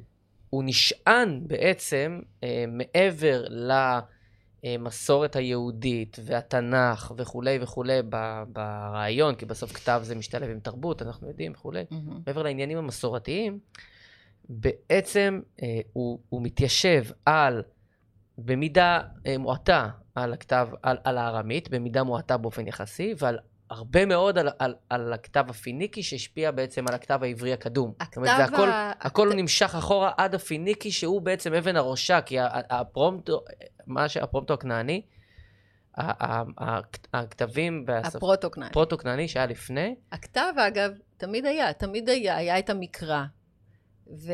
הוא 0.50 0.64
נשען 0.66 1.42
בעצם 1.48 2.20
אה, 2.44 2.66
מעבר 2.68 3.44
למסורת 4.64 5.36
היהודית 5.36 6.18
והתנ"ך 6.26 7.14
וכולי 7.18 7.60
וכולי 7.62 8.00
ב- 8.10 8.44
ברעיון, 8.48 9.36
כי 9.36 9.46
בסוף 9.46 9.72
כתב 9.72 10.00
זה 10.04 10.16
משתלב 10.16 10.50
עם 10.50 10.60
תרבות, 10.60 11.02
אנחנו 11.02 11.28
יודעים 11.28 11.52
וכולי, 11.52 11.86
mm-hmm. 11.92 11.96
מעבר 12.26 12.44
לעניינים 12.44 12.78
המסורתיים, 12.78 13.60
בעצם 14.50 15.42
אה, 15.64 15.80
הוא, 15.94 16.20
הוא 16.30 16.42
מתיישב 16.42 17.04
על, 17.26 17.64
במידה 18.38 19.00
אה, 19.28 19.38
מועטה, 19.38 19.90
על 20.16 20.34
הכתב, 20.34 20.68
על, 20.84 20.98
על 21.04 21.18
הארמית, 21.18 21.70
במידה 21.70 22.04
מועטה 22.04 22.38
באופן 22.38 22.68
יחסי, 22.68 23.14
ועל 23.18 23.40
הרבה 23.70 24.06
מאוד 24.06 24.38
על, 24.38 24.50
על, 24.60 24.76
על 24.90 25.14
הכתב 25.14 25.46
הפיניקי 25.50 26.04
שהשפיע 26.04 26.52
בעצם 26.52 26.88
על 26.88 26.96
הכתב 26.96 27.20
העברי 27.24 27.54
הקדום. 27.54 27.94
הכתב 28.00 28.10
זאת 28.10 28.18
אומרת, 28.18 28.38
זה 28.38 28.56
הכל, 28.56 28.70
ה... 28.70 28.92
הכל 29.00 29.28
הכת... 29.28 29.38
נמשך 29.38 29.76
אחורה 29.76 30.12
עד 30.18 30.36
הפיניקי, 30.36 30.92
שהוא 30.92 31.22
בעצם 31.22 31.54
אבן 31.54 31.76
הראשה, 31.76 32.22
כי 32.22 32.38
הפרומטו, 32.70 33.44
מה 33.88 34.10
שהפרומטו 34.10 34.54
הכנעני, 34.54 35.02
הכתבים... 37.14 37.86
הפרוטו-כנעני. 38.04 38.70
הפרוטו-כנעני 38.70 39.28
שהיה 39.28 39.46
לפני. 39.46 39.96
הכתב, 40.12 40.54
אגב, 40.68 40.92
תמיד 41.18 41.46
היה, 41.46 41.74
תמיד 41.74 42.10
היה, 42.10 42.36
היה 42.36 42.60
את 42.60 42.70
המקרא. 42.70 43.24
ו... 44.10 44.34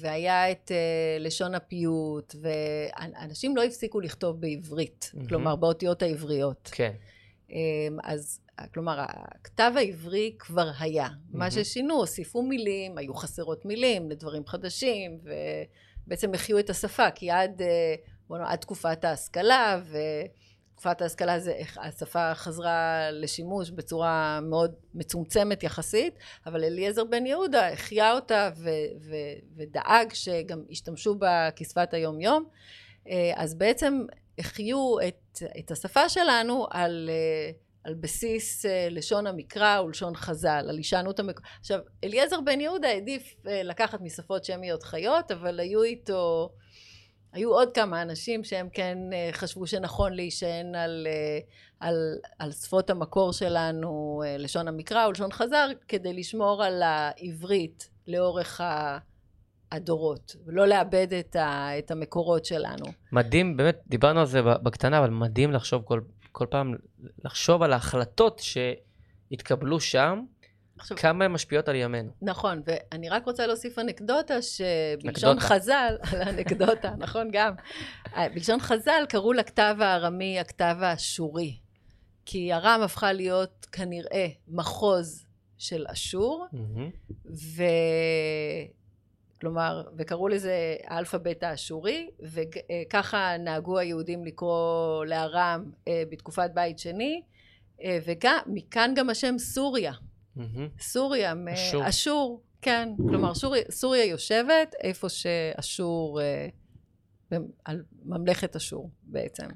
והיה 0.00 0.50
את 0.50 0.70
uh, 0.70 1.22
לשון 1.22 1.54
הפיוט, 1.54 2.34
ואנשים 2.40 3.56
לא 3.56 3.64
הפסיקו 3.64 4.00
לכתוב 4.00 4.40
בעברית, 4.40 5.12
mm-hmm. 5.14 5.28
כלומר 5.28 5.56
באותיות 5.56 6.02
העבריות. 6.02 6.70
כן. 6.72 6.92
Um, 7.48 7.52
אז 8.02 8.40
כלומר, 8.74 9.04
הכתב 9.08 9.72
העברי 9.76 10.34
כבר 10.38 10.70
היה. 10.78 11.06
Mm-hmm. 11.06 11.36
מה 11.38 11.50
ששינו, 11.50 11.94
הוסיפו 11.94 12.42
מילים, 12.42 12.98
היו 12.98 13.14
חסרות 13.14 13.64
מילים 13.64 14.10
לדברים 14.10 14.46
חדשים, 14.46 15.18
ובעצם 16.06 16.34
החיו 16.34 16.58
את 16.58 16.70
השפה, 16.70 17.10
כי 17.10 17.30
עד, 17.30 17.60
uh, 17.60 17.64
בוא 18.28 18.38
נאמר, 18.38 18.50
עד 18.50 18.58
תקופת 18.58 19.04
ההשכלה, 19.04 19.80
ו... 19.84 19.98
בתקופת 20.78 21.02
ההשכלה 21.02 21.38
זה, 21.38 21.54
השפה 21.76 22.34
חזרה 22.34 23.10
לשימוש 23.10 23.70
בצורה 23.70 24.40
מאוד 24.42 24.74
מצומצמת 24.94 25.62
יחסית, 25.62 26.14
אבל 26.46 26.64
אליעזר 26.64 27.04
בן 27.04 27.26
יהודה 27.26 27.68
החיה 27.68 28.12
אותה 28.12 28.50
ו, 28.56 28.70
ו, 29.00 29.14
ודאג 29.56 30.12
שגם 30.14 30.62
ישתמשו 30.68 31.14
בה 31.14 31.48
כשפת 31.56 31.94
היום 31.94 32.20
יום. 32.20 32.44
אה, 33.08 33.32
אז 33.36 33.54
בעצם 33.54 34.02
החיו 34.38 34.96
את, 35.08 35.42
את 35.58 35.70
השפה 35.70 36.08
שלנו 36.08 36.66
על, 36.70 37.10
אה, 37.12 37.50
על 37.84 37.94
בסיס 37.94 38.66
אה, 38.66 38.88
לשון 38.90 39.26
המקרא 39.26 39.80
ולשון 39.80 40.14
חז"ל, 40.14 40.66
על 40.68 40.76
הישענות 40.76 41.20
המקור... 41.20 41.46
עכשיו, 41.60 41.80
אליעזר 42.04 42.40
בן 42.40 42.60
יהודה 42.60 42.88
העדיף 42.88 43.34
לקחת 43.44 44.00
משפות 44.00 44.44
שמיות 44.44 44.82
חיות, 44.82 45.30
אבל 45.30 45.60
היו 45.60 45.82
איתו... 45.82 46.50
היו 47.32 47.50
עוד 47.50 47.74
כמה 47.74 48.02
אנשים 48.02 48.44
שהם 48.44 48.68
כן 48.72 48.98
חשבו 49.32 49.66
שנכון 49.66 50.12
להישען 50.12 50.74
על, 50.74 51.06
על, 51.80 52.18
על 52.38 52.52
שפות 52.52 52.90
המקור 52.90 53.32
שלנו, 53.32 54.22
לשון 54.38 54.68
המקרא 54.68 55.06
ולשון 55.06 55.32
חז"ל, 55.32 55.70
כדי 55.88 56.12
לשמור 56.12 56.64
על 56.64 56.82
העברית 56.82 57.90
לאורך. 58.06 58.60
הדורות, 59.72 60.36
ולא 60.46 60.66
לאבד 60.66 61.12
את, 61.12 61.36
ה, 61.36 61.78
את 61.78 61.90
המקורות 61.90 62.44
שלנו. 62.44 62.84
מדהים, 63.12 63.56
באמת, 63.56 63.80
דיברנו 63.86 64.20
על 64.20 64.26
זה 64.26 64.42
בקטנה, 64.42 64.98
אבל 64.98 65.10
מדהים 65.10 65.52
לחשוב 65.52 65.82
כל, 65.82 66.00
כל 66.32 66.46
פעם, 66.50 66.74
לחשוב 67.24 67.62
על 67.62 67.72
ההחלטות 67.72 68.38
שהתקבלו 68.38 69.80
שם, 69.80 70.22
עכשיו, 70.78 70.96
כמה 70.96 71.24
הן 71.24 71.32
משפיעות 71.32 71.68
על 71.68 71.74
ימינו. 71.74 72.10
נכון, 72.22 72.62
ואני 72.66 73.08
רק 73.08 73.26
רוצה 73.26 73.46
להוסיף 73.46 73.78
אנקדוטה, 73.78 74.42
שבלשון 74.42 75.40
חז"ל, 75.40 75.96
על 76.12 76.22
האנקדוטה, 76.22 76.90
נכון 76.98 77.28
גם, 77.32 77.54
בלשון 78.34 78.60
חז"ל 78.60 79.04
קראו 79.08 79.32
לכתב 79.32 79.76
הארמי 79.80 80.40
הכתב 80.40 80.76
האשורי, 80.80 81.58
כי 82.24 82.52
ארם 82.52 82.80
הפכה 82.84 83.12
להיות 83.12 83.66
כנראה 83.72 84.26
מחוז 84.48 85.26
של 85.58 85.84
אשור, 85.88 86.46
mm-hmm. 86.52 87.12
ו... 87.26 87.62
כלומר, 89.40 89.82
וקראו 89.96 90.28
לזה 90.28 90.76
האלפאבית 90.84 91.42
האשורי, 91.42 92.10
וככה 92.20 93.36
נהגו 93.38 93.78
היהודים 93.78 94.24
לקרוא 94.24 95.04
לארם 95.04 95.70
אה, 95.88 96.02
בתקופת 96.10 96.50
בית 96.54 96.78
שני, 96.78 97.22
אה, 97.82 97.98
ומכאן 98.06 98.92
גם 98.96 99.10
השם 99.10 99.38
סוריה. 99.38 99.92
סוריה, 100.80 101.34
אשור. 101.88 102.42
כן. 102.62 102.88
כלומר, 102.96 103.34
סוריה, 103.34 103.62
סוריה 103.70 104.04
יושבת 104.04 104.74
איפה 104.82 105.08
שאשור, 105.08 106.20
אה, 106.20 106.48
על 107.64 107.82
ממלכת 108.04 108.56
אשור 108.56 108.90
בעצם. 109.02 109.46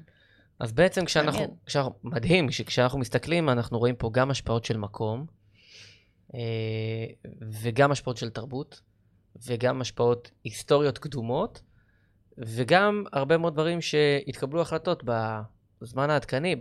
אז 0.59 0.71
בעצם 0.71 1.05
כשאנחנו, 1.05 1.57
כשאנחנו, 1.65 1.93
מדהים, 2.03 2.47
כשאנחנו 2.65 2.99
מסתכלים, 2.99 3.49
אנחנו 3.49 3.79
רואים 3.79 3.95
פה 3.95 4.09
גם 4.13 4.31
השפעות 4.31 4.65
של 4.65 4.77
מקום, 4.77 5.25
וגם 7.61 7.91
השפעות 7.91 8.17
של 8.17 8.29
תרבות. 8.29 8.81
וגם 9.47 9.81
השפעות 9.81 10.31
היסטוריות 10.43 10.97
קדומות, 10.97 11.61
וגם 12.37 13.03
הרבה 13.13 13.37
מאוד 13.37 13.53
דברים 13.53 13.81
שהתקבלו 13.81 14.61
החלטות 14.61 15.03
בזמן 15.81 16.09
העדכני, 16.09 16.55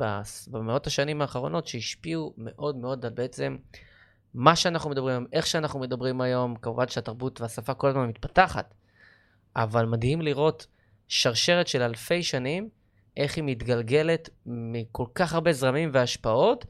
במאות 0.50 0.86
השנים 0.86 1.22
האחרונות, 1.22 1.66
שהשפיעו 1.66 2.34
מאוד 2.36 2.76
מאוד 2.76 3.06
על 3.06 3.12
בעצם 3.12 3.56
מה 4.34 4.56
שאנחנו 4.56 4.90
מדברים 4.90 5.14
היום, 5.14 5.26
איך 5.32 5.46
שאנחנו 5.46 5.80
מדברים 5.80 6.20
היום, 6.20 6.56
כמובן 6.56 6.88
שהתרבות 6.88 7.40
והשפה 7.40 7.74
כל 7.74 7.88
הזמן 7.88 8.08
מתפתחת, 8.08 8.74
אבל 9.56 9.86
מדהים 9.86 10.22
לראות 10.22 10.66
שרשרת 11.08 11.68
של 11.68 11.82
אלפי 11.82 12.22
שנים, 12.22 12.68
איך 13.16 13.36
היא 13.36 13.44
מתגלגלת 13.44 14.28
מכל 14.46 15.06
כך 15.14 15.34
הרבה 15.34 15.52
זרמים 15.52 15.90
והשפעות, 15.92 16.64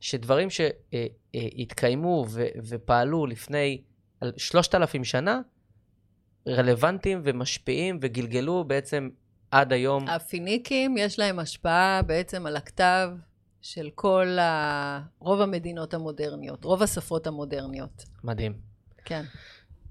שדברים 0.00 0.48
שהתקיימו 0.50 2.26
ופעלו 2.68 3.26
לפני 3.26 3.82
שלושת 4.36 4.74
אלפים 4.74 5.04
שנה, 5.04 5.40
רלוונטיים 6.48 7.20
ומשפיעים 7.24 7.98
וגלגלו 8.02 8.64
בעצם 8.64 9.08
עד 9.50 9.72
היום. 9.72 10.08
הפיניקים, 10.08 10.96
יש 10.98 11.18
להם 11.18 11.38
השפעה 11.38 12.02
בעצם 12.02 12.46
על 12.46 12.56
הכתב 12.56 13.10
של 13.62 13.88
כל 13.94 14.38
ה... 14.38 15.00
רוב 15.18 15.40
המדינות 15.40 15.94
המודרניות, 15.94 16.64
רוב 16.64 16.82
השפות 16.82 17.26
המודרניות. 17.26 18.04
מדהים. 18.24 18.52
כן. 19.04 19.22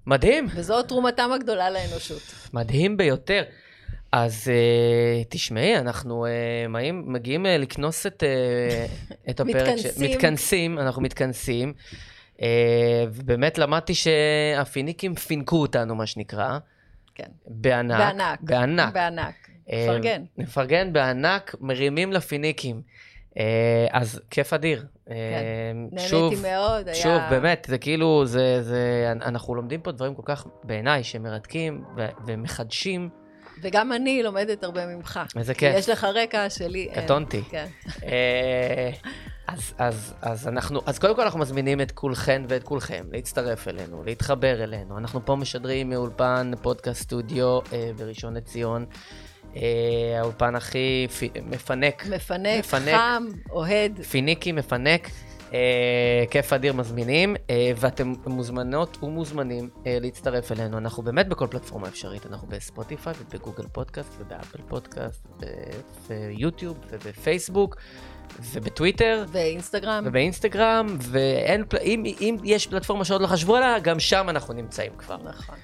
מדהים. 0.05 0.47
וזו 0.55 0.83
תרומתם 0.83 1.29
הגדולה 1.35 1.69
לאנושות. 1.69 2.21
מדהים 2.53 2.97
ביותר. 2.97 3.43
אז 4.11 4.47
uh, 4.47 5.25
תשמעי, 5.29 5.77
אנחנו 5.77 6.25
uh, 6.25 6.87
מגיעים 6.93 7.45
uh, 7.45 7.49
לקנוס 7.49 8.05
את, 8.05 8.23
uh, 8.23 9.13
את 9.29 9.39
הפרק. 9.39 9.55
מתכנסים. 9.55 9.91
ש... 9.91 10.15
מתכנסים, 10.15 10.79
אנחנו 10.79 11.01
מתכנסים. 11.01 11.73
אה, 12.41 13.05
ובאמת 13.11 13.57
למדתי 13.57 13.93
שהפיניקים 13.95 15.15
פינקו 15.15 15.61
אותנו, 15.61 15.95
מה 15.95 16.05
שנקרא. 16.05 16.59
כן. 17.15 17.27
בענק. 17.47 17.99
בענק. 17.99 18.39
בענק. 18.41 18.93
בענק. 18.93 19.49
נפרגן. 19.67 20.21
אה, 20.21 20.43
נפרגן 20.43 20.93
בענק, 20.93 21.55
מרימים 21.61 22.13
לפיניקים. 22.13 22.81
אה, 23.37 23.87
אז 23.91 24.21
כיף 24.29 24.53
אדיר. 24.53 24.85
כן, 25.05 25.13
נהניתי 25.91 26.41
מאוד. 26.41 26.93
שוב, 26.93 27.11
היה... 27.11 27.29
באמת, 27.29 27.67
זה 27.69 27.77
כאילו, 27.77 28.25
זה, 28.25 28.63
זה, 28.63 29.11
אנחנו 29.21 29.55
לומדים 29.55 29.81
פה 29.81 29.91
דברים 29.91 30.15
כל 30.15 30.21
כך, 30.25 30.47
בעיניי, 30.63 31.03
שמרתקים 31.03 31.83
ומחדשים. 32.25 33.09
וגם 33.61 33.93
אני 33.93 34.23
לומדת 34.23 34.63
הרבה 34.63 34.85
ממך. 34.85 35.19
איזה 35.37 35.53
כיף. 35.53 35.71
כי 35.71 35.79
יש 35.79 35.89
לך 35.89 36.03
רקע 36.03 36.49
שלי 36.49 36.89
קטונתי. 36.95 37.41
כן. 37.41 37.65
אז, 39.47 39.73
אז, 39.77 40.13
אז 40.21 40.47
אנחנו, 40.47 40.81
אז 40.85 40.99
קודם 40.99 41.15
כל 41.15 41.21
אנחנו 41.21 41.39
מזמינים 41.39 41.81
את 41.81 41.91
כולכן 41.91 42.41
ואת 42.49 42.63
כולכם 42.63 43.05
להצטרף 43.11 43.67
אלינו, 43.67 44.03
להתחבר 44.03 44.63
אלינו. 44.63 44.97
אנחנו 44.97 45.25
פה 45.25 45.35
משדרים 45.35 45.89
מאולפן 45.89 46.51
פודקאסט 46.61 47.01
סטודיו 47.01 47.59
אה, 47.73 47.91
בראשון 47.97 48.33
לציון. 48.37 48.85
אה, 49.57 50.19
האולפן 50.19 50.55
הכי. 50.55 51.07
מפנק. 51.45 52.05
מפנק, 52.05 52.59
מפנק, 52.59 52.95
חם, 52.95 53.23
אוהד. 53.51 54.01
פיניקי, 54.01 54.51
מפנק. 54.51 55.09
אה, 55.53 56.23
כיף 56.31 56.53
אדיר 56.53 56.73
מזמינים, 56.73 57.35
אה, 57.49 57.71
ואתם 57.75 58.13
מוזמנות 58.25 58.97
ומוזמנים 59.03 59.69
אה, 59.85 59.97
להצטרף 60.01 60.51
אלינו. 60.51 60.77
אנחנו 60.77 61.03
באמת 61.03 61.27
בכל 61.27 61.47
פלטפורמה 61.47 61.87
אפשרית, 61.87 62.25
אנחנו 62.25 62.47
בספוטיפיי 62.47 63.13
ובגוגל 63.21 63.67
פודקאסט 63.71 64.11
ובאפל 64.19 64.59
פודקאסט 64.67 65.27
וביוטיוב 66.07 66.77
ובפייסבוק. 66.89 67.75
ובטוויטר. 68.51 69.25
ואינסטגרם. 69.31 70.03
ובאינסטגרם, 70.07 70.97
ואין, 70.99 71.63
אם, 71.83 72.03
אם 72.21 72.35
יש 72.43 72.67
פלטפורמה 72.67 73.05
שעוד 73.05 73.21
לא 73.21 73.27
חשבו 73.27 73.55
עליה, 73.55 73.79
גם 73.79 73.99
שם 73.99 74.29
אנחנו 74.29 74.53
נמצאים 74.53 74.91
כבר. 74.97 75.17
נכון. 75.23 75.55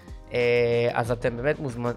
אז 0.93 1.11
אתם 1.11 1.37
באמת 1.37 1.59
מוזמנ... 1.59 1.91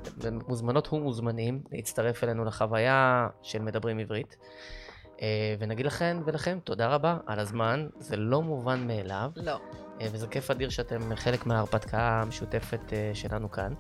מוזמנות 0.49 0.93
ומוזמנים 0.93 1.63
להצטרף 1.73 2.25
אלינו 2.25 2.45
לחוויה 2.45 3.29
של 3.43 3.63
מדברים 3.63 3.99
עברית. 3.99 4.37
ונגיד 5.59 5.87
לכם 5.87 6.23
ולכם 6.25 6.59
תודה 6.65 6.89
רבה 6.89 7.17
על 7.27 7.39
הזמן, 7.39 7.87
זה 7.99 8.17
לא 8.17 8.43
מובן 8.43 8.87
מאליו. 8.87 9.31
לא. 9.37 9.61
וזה 10.13 10.27
כיף 10.27 10.51
אדיר 10.51 10.71
שאתם 10.71 11.17
חלק 11.17 11.47
מההרפתקה 11.47 12.21
המשותפת 12.23 12.93
שלנו 13.15 13.51
כאן. 13.51 13.73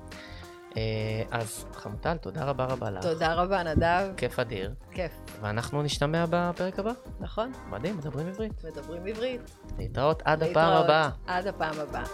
אה, 0.76 1.22
אז 1.30 1.64
חמוטל, 1.72 2.16
תודה 2.16 2.44
רבה 2.44 2.64
רבה 2.64 2.90
לך. 2.90 3.02
תודה 3.02 3.34
רבה, 3.34 3.62
נדב. 3.62 4.12
כיף 4.16 4.38
אדיר. 4.38 4.74
כיף. 4.90 5.12
ואנחנו 5.40 5.82
נשתמע 5.82 6.24
בפרק 6.30 6.78
הבא. 6.78 6.92
נכון. 7.20 7.52
מדהים, 7.70 7.96
מדברים 7.96 8.28
עברית. 8.28 8.64
מדברים 8.64 9.06
עברית. 9.06 9.40
להתראות 9.78 10.22
עד 10.24 10.42
הפעם 10.42 10.72
הבאה. 10.72 11.10
עד 11.26 11.46
הפעם 11.46 11.74
הבאה. 11.80 12.04